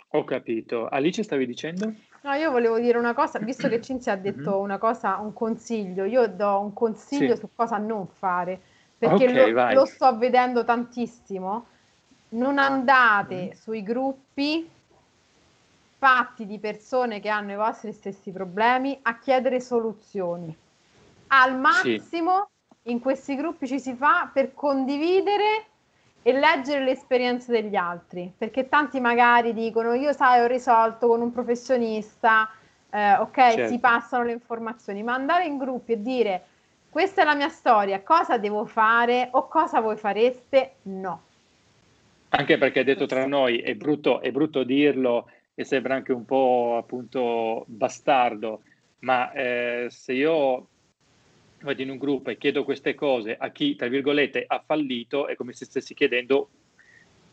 [0.09, 0.89] Ho capito.
[0.89, 1.95] Alice stavi dicendo?
[2.23, 4.61] No, io volevo dire una cosa, visto che Cinzia ha detto mm-hmm.
[4.61, 7.43] una cosa, un consiglio, io do un consiglio sì.
[7.43, 8.61] su cosa non fare,
[8.99, 11.67] perché okay, lo, lo, sto vedendo tantissimo.
[12.31, 13.59] Non andate mm.
[13.59, 14.69] sui gruppi
[15.97, 20.55] fatti di persone che hanno i vostri stessi problemi a chiedere soluzioni.
[21.29, 22.51] Al massimo
[22.83, 22.91] sì.
[22.91, 25.67] in questi gruppi ci si fa per condividere
[26.23, 31.21] e leggere le esperienze degli altri, perché tanti magari dicono io sai ho risolto con
[31.21, 32.51] un professionista,
[32.91, 33.69] eh, ok, certo.
[33.69, 36.45] si passano le informazioni, ma andare in gruppi e dire
[36.91, 40.77] questa è la mia storia, cosa devo fare o cosa voi fareste?
[40.83, 41.23] No.
[42.31, 46.77] Anche perché detto tra noi è brutto, è brutto dirlo e sembra anche un po'
[46.79, 48.63] appunto bastardo,
[49.01, 50.67] ma eh, se io
[51.61, 55.35] vado in un gruppo e chiedo queste cose a chi, tra virgolette, ha fallito, è
[55.35, 56.49] come se stessi chiedendo,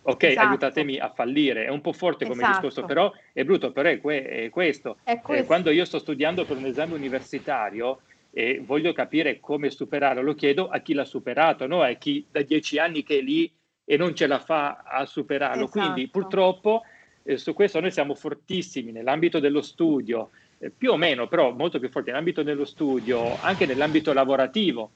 [0.02, 0.48] ok, esatto.
[0.48, 1.66] aiutatemi a fallire.
[1.66, 2.68] È un po' forte come esatto.
[2.68, 4.98] discorso, però è brutto, però è, que- è questo.
[5.04, 8.02] È eh, quando io sto studiando per un esame universitario
[8.38, 11.82] e voglio capire come superarlo, lo chiedo a chi l'ha superato, no?
[11.82, 13.50] a chi da dieci anni che è lì
[13.86, 15.64] e non ce la fa a superarlo.
[15.64, 15.80] Esatto.
[15.80, 16.84] Quindi purtroppo
[17.24, 21.80] eh, su questo noi siamo fortissimi nell'ambito dello studio, eh, più o meno, però molto
[21.80, 24.92] più forte nell'ambito dello studio, anche nell'ambito lavorativo.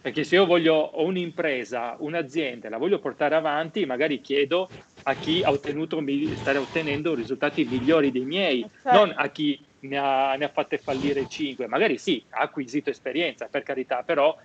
[0.00, 4.68] Perché se io voglio ho un'impresa, un'azienda, la voglio portare avanti, magari chiedo
[5.04, 6.02] a chi ha ottenuto,
[6.34, 8.98] sta ottenendo risultati migliori dei miei, certo.
[8.98, 11.66] non a chi ne ha, ne ha fatte fallire cinque.
[11.66, 14.36] Magari sì, ha acquisito esperienza, per carità, però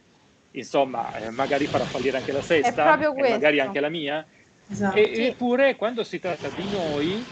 [0.52, 4.26] insomma, eh, magari farà fallire anche la sesta, e magari anche la mia.
[4.68, 4.98] Esatto.
[4.98, 7.28] E, eppure quando si tratta di noi,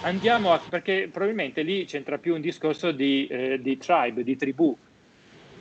[0.00, 4.76] andiamo a, perché probabilmente lì c'entra più un discorso di, eh, di tribe, di tribù,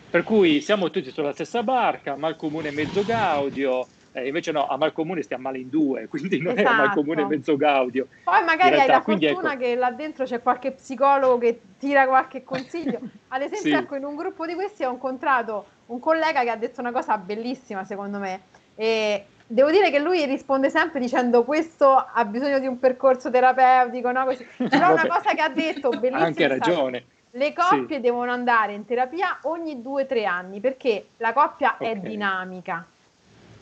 [0.10, 4.78] per cui siamo tutti sulla stessa barca, mal comune mezzo gaudio, eh, invece no, a
[4.78, 6.74] mal comune stiamo male in due, quindi non esatto.
[6.74, 7.36] è mal comune esatto.
[7.36, 8.08] mezzo gaudio.
[8.24, 9.62] Poi magari hai la fortuna ecco...
[9.62, 13.00] che là dentro c'è qualche psicologo che tira qualche consiglio.
[13.30, 13.72] Ad esempio, sì.
[13.72, 17.18] ecco, in un gruppo di questi ho incontrato un collega che ha detto una cosa
[17.18, 18.42] bellissima, secondo me.
[18.76, 24.12] E devo dire che lui risponde sempre dicendo questo ha bisogno di un percorso terapeutico,
[24.12, 24.26] no?
[24.70, 26.26] Però una cosa che ha detto bellissima.
[26.26, 27.06] Anche ragione.
[27.36, 28.02] Le coppie sì.
[28.02, 31.94] devono andare in terapia ogni due o tre anni perché la coppia okay.
[31.94, 32.86] è dinamica.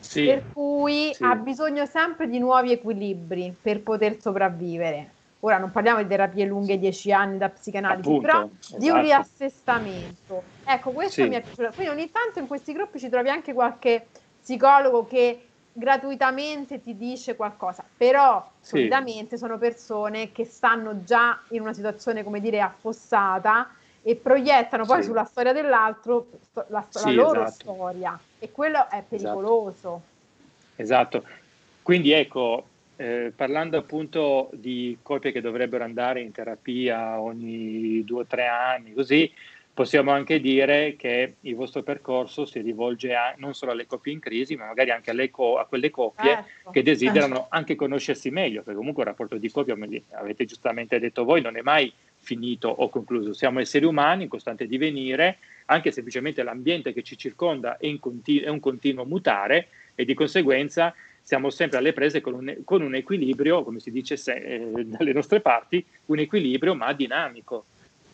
[0.02, 0.24] Sì.
[0.26, 1.22] Per cui sì.
[1.22, 5.10] ha bisogno sempre di nuovi equilibri per poter sopravvivere.
[5.40, 8.78] Ora non parliamo di terapie lunghe, dieci anni da psicanalisi, Appunto, però esatto.
[8.78, 9.00] di un esatto.
[9.00, 10.42] riassestamento.
[10.64, 11.72] Ecco, questo mi è piaciuto.
[11.74, 14.06] Quindi ogni tanto in questi gruppi ci trovi anche qualche
[14.40, 18.76] psicologo che gratuitamente ti dice qualcosa, però sì.
[18.76, 23.70] solitamente sono persone che stanno già in una situazione, come dire, affossata
[24.02, 25.08] e proiettano poi sì.
[25.08, 26.26] sulla storia dell'altro
[26.68, 27.72] la, sì, la loro esatto.
[27.72, 30.02] storia e quello è pericoloso.
[30.74, 31.18] Esatto.
[31.18, 31.24] esatto.
[31.80, 32.66] Quindi ecco,
[32.96, 38.92] eh, parlando appunto di coppie che dovrebbero andare in terapia ogni due o tre anni,
[38.94, 39.32] così,
[39.74, 44.18] Possiamo anche dire che il vostro percorso si rivolge a, non solo alle coppie in
[44.18, 46.70] crisi, ma magari anche co- a quelle coppie ecco.
[46.72, 51.24] che desiderano anche conoscersi meglio, perché comunque il rapporto di coppia, come avete giustamente detto
[51.24, 51.90] voi, non è mai
[52.22, 53.34] finito o concluso.
[53.34, 58.48] Siamo esseri umani in costante divenire, anche semplicemente l'ambiente che ci circonda è, continu- è
[58.48, 60.94] un continuo mutare e di conseguenza
[61.24, 65.12] siamo sempre alle prese con un, con un equilibrio, come si dice se, eh, dalle
[65.12, 67.66] nostre parti, un equilibrio ma dinamico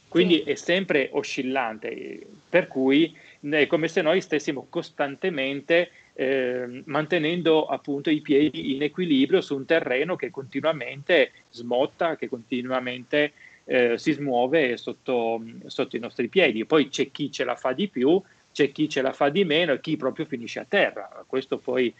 [0.09, 0.51] quindi sì.
[0.51, 8.23] è sempre oscillante, per cui è come se noi stessimo costantemente eh, mantenendo appunto i
[8.23, 13.33] piedi in equilibrio su un terreno che continuamente smotta, che continuamente
[13.71, 16.65] eh, si smuove sotto, sotto, i nostri piedi.
[16.65, 19.73] Poi c'è chi ce la fa di più, c'è chi ce la fa di meno
[19.73, 21.25] e chi proprio finisce a terra.
[21.27, 21.95] Questo poi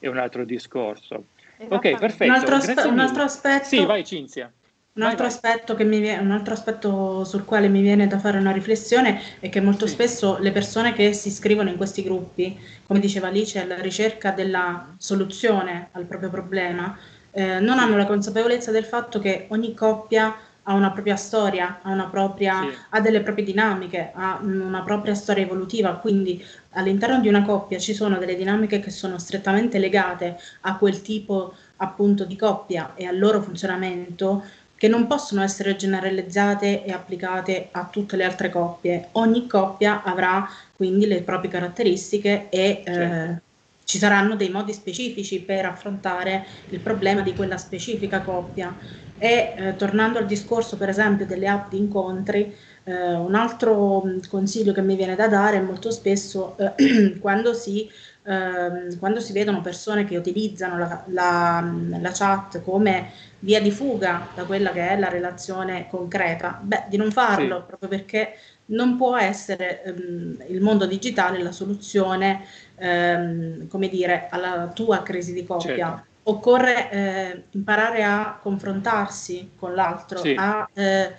[0.00, 1.26] è un altro discorso.
[1.68, 2.24] Ok, perfetto.
[2.24, 3.64] Un altro, aspe- un altro aspetto.
[3.66, 4.52] Sì, vai Cinzia
[4.94, 5.28] Un altro,
[5.76, 9.86] viene, un altro, aspetto sul quale mi viene da fare una riflessione è che molto
[9.86, 9.92] sì.
[9.92, 14.92] spesso le persone che si iscrivono in questi gruppi, come diceva Alice, alla ricerca della
[14.98, 16.98] soluzione al proprio problema,
[17.30, 20.34] eh, non hanno la consapevolezza del fatto che ogni coppia
[20.64, 22.76] ha una propria storia, ha, propria, sì.
[22.90, 27.94] ha delle proprie dinamiche, ha una propria storia evolutiva, quindi all'interno di una coppia ci
[27.94, 33.18] sono delle dinamiche che sono strettamente legate a quel tipo appunto di coppia e al
[33.18, 34.44] loro funzionamento
[34.76, 39.08] che non possono essere generalizzate e applicate a tutte le altre coppie.
[39.12, 43.40] Ogni coppia avrà quindi le proprie caratteristiche e eh,
[43.84, 48.76] ci saranno dei modi specifici per affrontare il problema di quella specifica coppia.
[49.18, 52.54] E eh, tornando al discorso, per esempio, delle app di incontri,
[52.84, 57.88] eh, un altro consiglio che mi viene da dare è molto spesso eh, quando si
[58.24, 63.10] ehm, quando si vedono persone che utilizzano la, la, la, chat come
[63.40, 67.64] via di fuga da quella che è la relazione concreta, beh, di non farlo sì.
[67.66, 68.34] proprio perché
[68.66, 72.44] non può essere ehm, il mondo digitale la soluzione,
[72.82, 75.74] ehm, come dire, alla tua crisi di coppia.
[75.76, 76.10] Certo.
[76.24, 80.34] Occorre eh, imparare a confrontarsi con l'altro, sì.
[80.36, 81.14] a eh,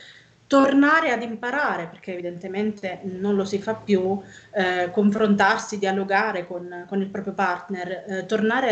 [0.47, 7.01] tornare ad imparare, perché evidentemente non lo si fa più, eh, confrontarsi, dialogare con, con,
[7.01, 8.72] il proprio partner, eh, tornare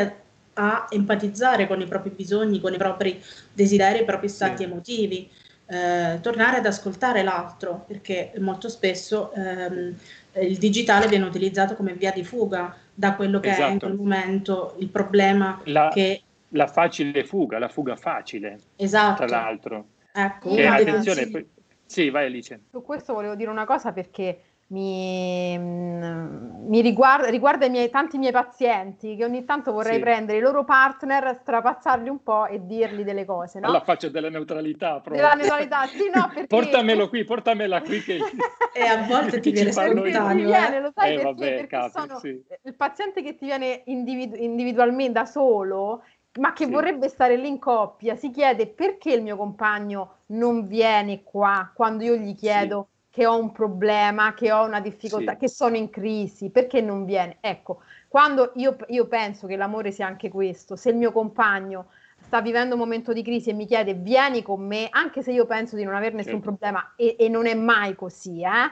[0.54, 3.22] a, a, empatizzare con i propri bisogni, con i propri
[3.52, 4.64] desideri, i propri stati sì.
[4.64, 5.30] emotivi,
[5.72, 9.96] eh, tornare ad ascoltare l'altro, perché molto spesso ehm,
[10.42, 13.64] il digitale viene utilizzato come via di fuga da quello che esatto.
[13.64, 13.86] è in esatto.
[13.86, 16.24] quel momento il problema la, che...
[16.50, 19.26] La facile fuga, la fuga facile, esatto.
[19.26, 19.86] tra l'altro.
[20.12, 21.48] Ecco, che, attenzione, poi,
[21.86, 22.64] sì, vai Alice.
[22.70, 24.42] Su questo volevo dire una cosa perché
[24.72, 30.00] mi, mm, mi riguarda, riguarda i miei, tanti miei pazienti che ogni tanto vorrei sì.
[30.00, 33.60] prendere i loro partner, strapazzarli un po' e dirgli delle cose.
[33.60, 33.68] No?
[33.68, 35.00] Alla faccia della neutralità.
[35.02, 35.16] Proprio.
[35.16, 36.48] Della neutralità, sì, no, perché...
[36.48, 38.20] Portamelo qui, portamela qui che...
[38.74, 40.48] e a volte ti viene spontaneo.
[40.48, 41.24] Viene, lo sai eh, perché?
[41.24, 42.44] Vabbè, perché capi, sono sì.
[42.64, 46.04] il paziente che ti viene individu- individualmente da solo
[46.40, 46.72] ma che sì.
[46.72, 52.04] vorrebbe stare lì in coppia, si chiede perché il mio compagno non viene qua quando
[52.04, 52.91] io gli chiedo sì.
[53.12, 55.40] Che ho un problema, che ho una difficoltà, sì.
[55.40, 57.38] che sono in crisi, perché non viene?
[57.42, 61.88] Ecco, quando io, io penso che l'amore sia anche questo, se il mio compagno
[62.22, 65.46] sta vivendo un momento di crisi e mi chiede vieni con me, anche se io
[65.46, 66.48] penso di non avere nessun certo.
[66.48, 68.72] problema e, e, non è mai così, eh,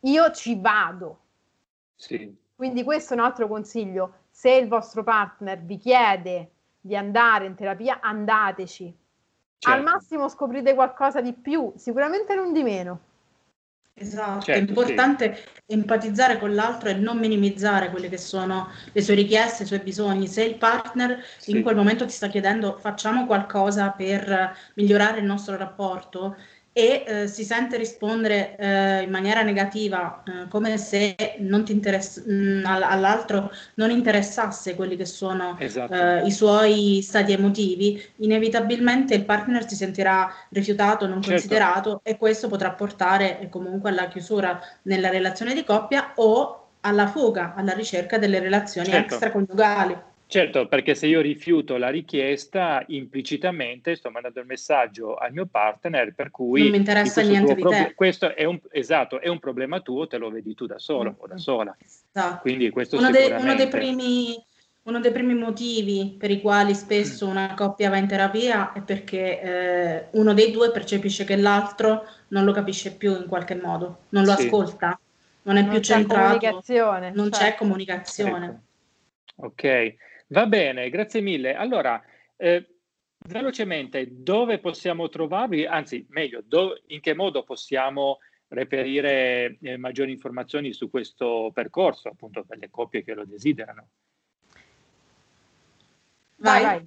[0.00, 1.20] io ci vado.
[1.94, 2.34] Sì.
[2.56, 7.54] Quindi questo è un altro consiglio, se il vostro partner vi chiede di andare in
[7.54, 8.96] terapia, andateci.
[9.58, 9.76] Certo.
[9.76, 13.00] Al massimo scoprite qualcosa di più, sicuramente non di meno.
[13.98, 15.72] Esatto, certo, è importante sì.
[15.72, 20.26] empatizzare con l'altro e non minimizzare quelle che sono le sue richieste, i suoi bisogni.
[20.28, 21.52] Se il partner sì.
[21.52, 26.36] in quel momento ti sta chiedendo facciamo qualcosa per migliorare il nostro rapporto,
[26.76, 33.90] e eh, si sente rispondere eh, in maniera negativa, eh, come se mm, all'altro non
[33.90, 35.94] interessasse quelli che sono esatto.
[35.94, 41.30] Eh, i suoi stati emotivi, inevitabilmente il partner si sentirà rifiutato, non certo.
[41.30, 47.06] considerato e questo potrà portare eh, comunque alla chiusura nella relazione di coppia o alla
[47.06, 49.14] fuga, alla ricerca delle relazioni certo.
[49.14, 49.96] extraconiugali.
[50.28, 56.12] Certo, perché se io rifiuto la richiesta, implicitamente sto mandando il messaggio al mio partner
[56.14, 56.62] per cui...
[56.62, 57.94] Non mi interessa niente di proble- te.
[57.94, 61.14] Questo è un, esatto, è un problema tuo, te lo vedi tu da solo mm.
[61.18, 61.76] o da sola.
[61.78, 62.40] Esatto.
[62.40, 63.36] Quindi questo uno, sicuramente...
[63.36, 64.44] de- uno, dei primi,
[64.82, 67.30] uno dei primi motivi per i quali spesso mm.
[67.30, 72.44] una coppia va in terapia è perché eh, uno dei due percepisce che l'altro non
[72.44, 74.46] lo capisce più in qualche modo, non lo sì.
[74.46, 74.98] ascolta,
[75.42, 77.38] non è non più centrato, comunicazione, non certo.
[77.38, 78.46] c'è comunicazione.
[78.46, 79.46] Ecco.
[79.46, 79.94] Ok.
[80.28, 81.54] Va bene, grazie mille.
[81.54, 82.02] Allora,
[82.36, 82.66] eh,
[83.28, 88.18] velocemente, dove possiamo trovarvi, anzi, meglio, do, in che modo possiamo
[88.48, 93.88] reperire eh, maggiori informazioni su questo percorso, appunto, per le coppie che lo desiderano?
[96.36, 96.62] Vai.
[96.62, 96.86] vai.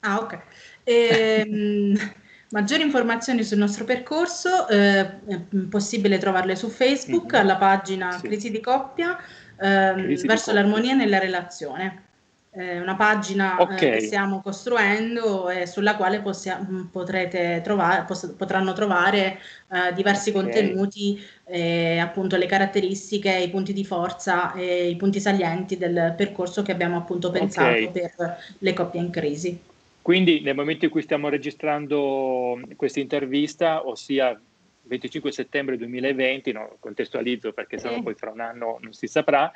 [0.00, 0.42] Ah, ok.
[0.84, 1.94] Ehm,
[2.50, 7.42] maggiori informazioni sul nostro percorso eh, è possibile trovarle su Facebook, mm-hmm.
[7.42, 8.26] alla pagina sì.
[8.26, 9.18] Crisi di coppia,
[9.60, 12.10] ehm, Crisi verso di l'armonia nella relazione
[12.54, 13.76] eh, una pagina eh, okay.
[13.76, 19.38] eh, che stiamo costruendo e sulla quale possiamo, mm, potrete trovare, poss- potranno trovare
[19.70, 20.42] eh, diversi okay.
[20.42, 26.62] contenuti, eh, appunto le caratteristiche, i punti di forza e i punti salienti del percorso
[26.62, 27.90] che abbiamo appunto pensato okay.
[27.90, 29.60] per le coppie in crisi.
[30.02, 34.38] Quindi nel momento in cui stiamo registrando questa intervista, ossia
[34.82, 39.50] 25 settembre 2020, no, contestualizzo perché sennò poi fra un anno non si saprà,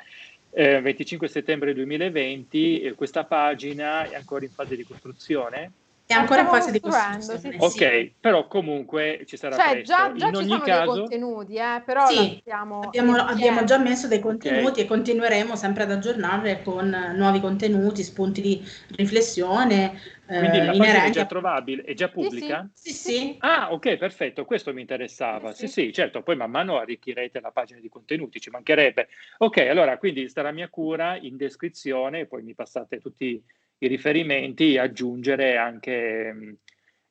[0.59, 5.71] eh, 25 settembre 2020, eh, questa pagina è ancora in fase di costruzione?
[6.07, 7.41] È ancora in fase di costruzione.
[7.41, 9.93] Sì, ok, però comunque ci sarà cioè, presto.
[9.93, 12.79] Già, già in ogni caso, dei contenuti, eh, però sì, abbiamo,
[13.17, 14.83] abbiamo, già messo dei contenuti okay.
[14.85, 19.99] e continueremo sempre ad aggiornare con nuovi contenuti, spunti di riflessione.
[20.25, 22.69] Quindi eh, la pagina è già trovabile, è già pubblica?
[22.71, 23.11] Sì, sì.
[23.11, 23.35] sì.
[23.39, 25.51] Ah, ok, perfetto, questo mi interessava.
[25.51, 29.09] Sì, sì, certo, poi man mano arricchirete la pagina di contenuti, ci mancherebbe.
[29.39, 33.43] Ok, allora, quindi starà a mia cura in descrizione, poi mi passate tutti
[33.79, 36.53] i riferimenti, aggiungere anche mm,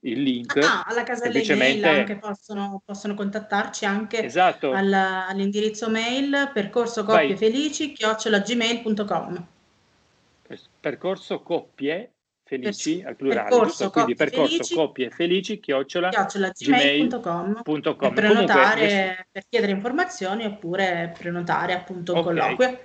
[0.01, 0.57] il link.
[0.59, 4.73] Ah, alla casella email anche possono, possono contattarci anche esatto.
[4.73, 9.47] alla, all'indirizzo mail percorso coppie felici chiocciolagmail.com
[10.79, 12.13] percorso coppie
[12.45, 19.27] felici al plurale percorso, quindi percorso felici, coppie felici chiocciola, chiocciola gmail.com per prenotare Comunque,
[19.33, 22.35] per chiedere informazioni oppure prenotare appunto un okay.
[22.35, 22.79] colloquio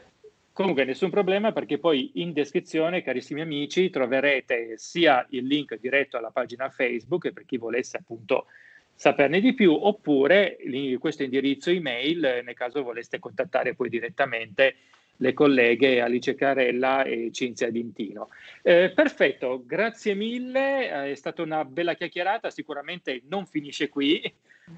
[0.62, 6.30] Comunque nessun problema perché poi in descrizione, carissimi amici, troverete sia il link diretto alla
[6.30, 8.46] pagina Facebook per chi volesse appunto
[8.94, 10.58] saperne di più, oppure
[11.00, 14.76] questo indirizzo email nel caso voleste contattare poi direttamente
[15.16, 18.30] le colleghe Alice Carella e Cinzia Dintino.
[18.62, 24.32] Eh, perfetto, grazie mille, è stata una bella chiacchierata, sicuramente non finisce qui,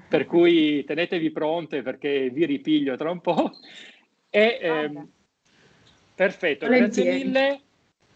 [0.08, 3.52] per cui tenetevi pronte perché vi ripiglio tra un po'.
[4.30, 5.08] E, ehm,
[6.14, 7.60] Perfetto, grazie mille.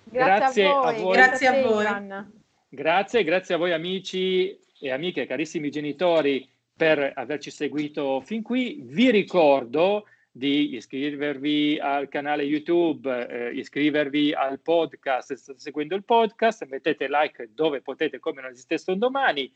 [0.05, 0.95] Grazie, grazie a, voi.
[0.95, 1.17] a, voi.
[1.17, 2.25] Grazie a voi.
[2.69, 8.81] Grazie, grazie a voi amici e amiche, carissimi genitori, per averci seguito fin qui.
[8.85, 16.05] Vi ricordo di iscrivervi al canale YouTube, eh, iscrivervi al podcast, se state seguendo il
[16.05, 19.53] podcast, mettete like dove potete come non esistesse un domani.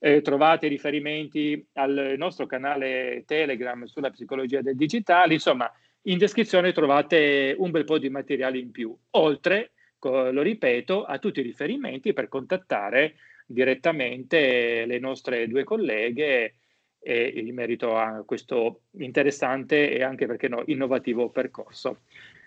[0.00, 5.72] Eh, trovate riferimenti al nostro canale Telegram sulla psicologia del digitale, insomma
[6.08, 11.40] in descrizione trovate un bel po' di materiale in più, oltre, lo ripeto, a tutti
[11.40, 16.54] i riferimenti per contattare direttamente le nostre due colleghe
[17.00, 22.00] e in merito a questo interessante e anche perché no, innovativo percorso.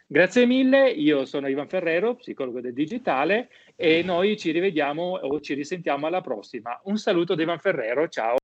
[0.08, 5.54] Grazie mille, io sono Ivan Ferrero, psicologo del digitale e noi ci rivediamo o ci
[5.54, 6.80] risentiamo alla prossima.
[6.86, 8.36] Un saluto da Ivan Ferrero, ciao.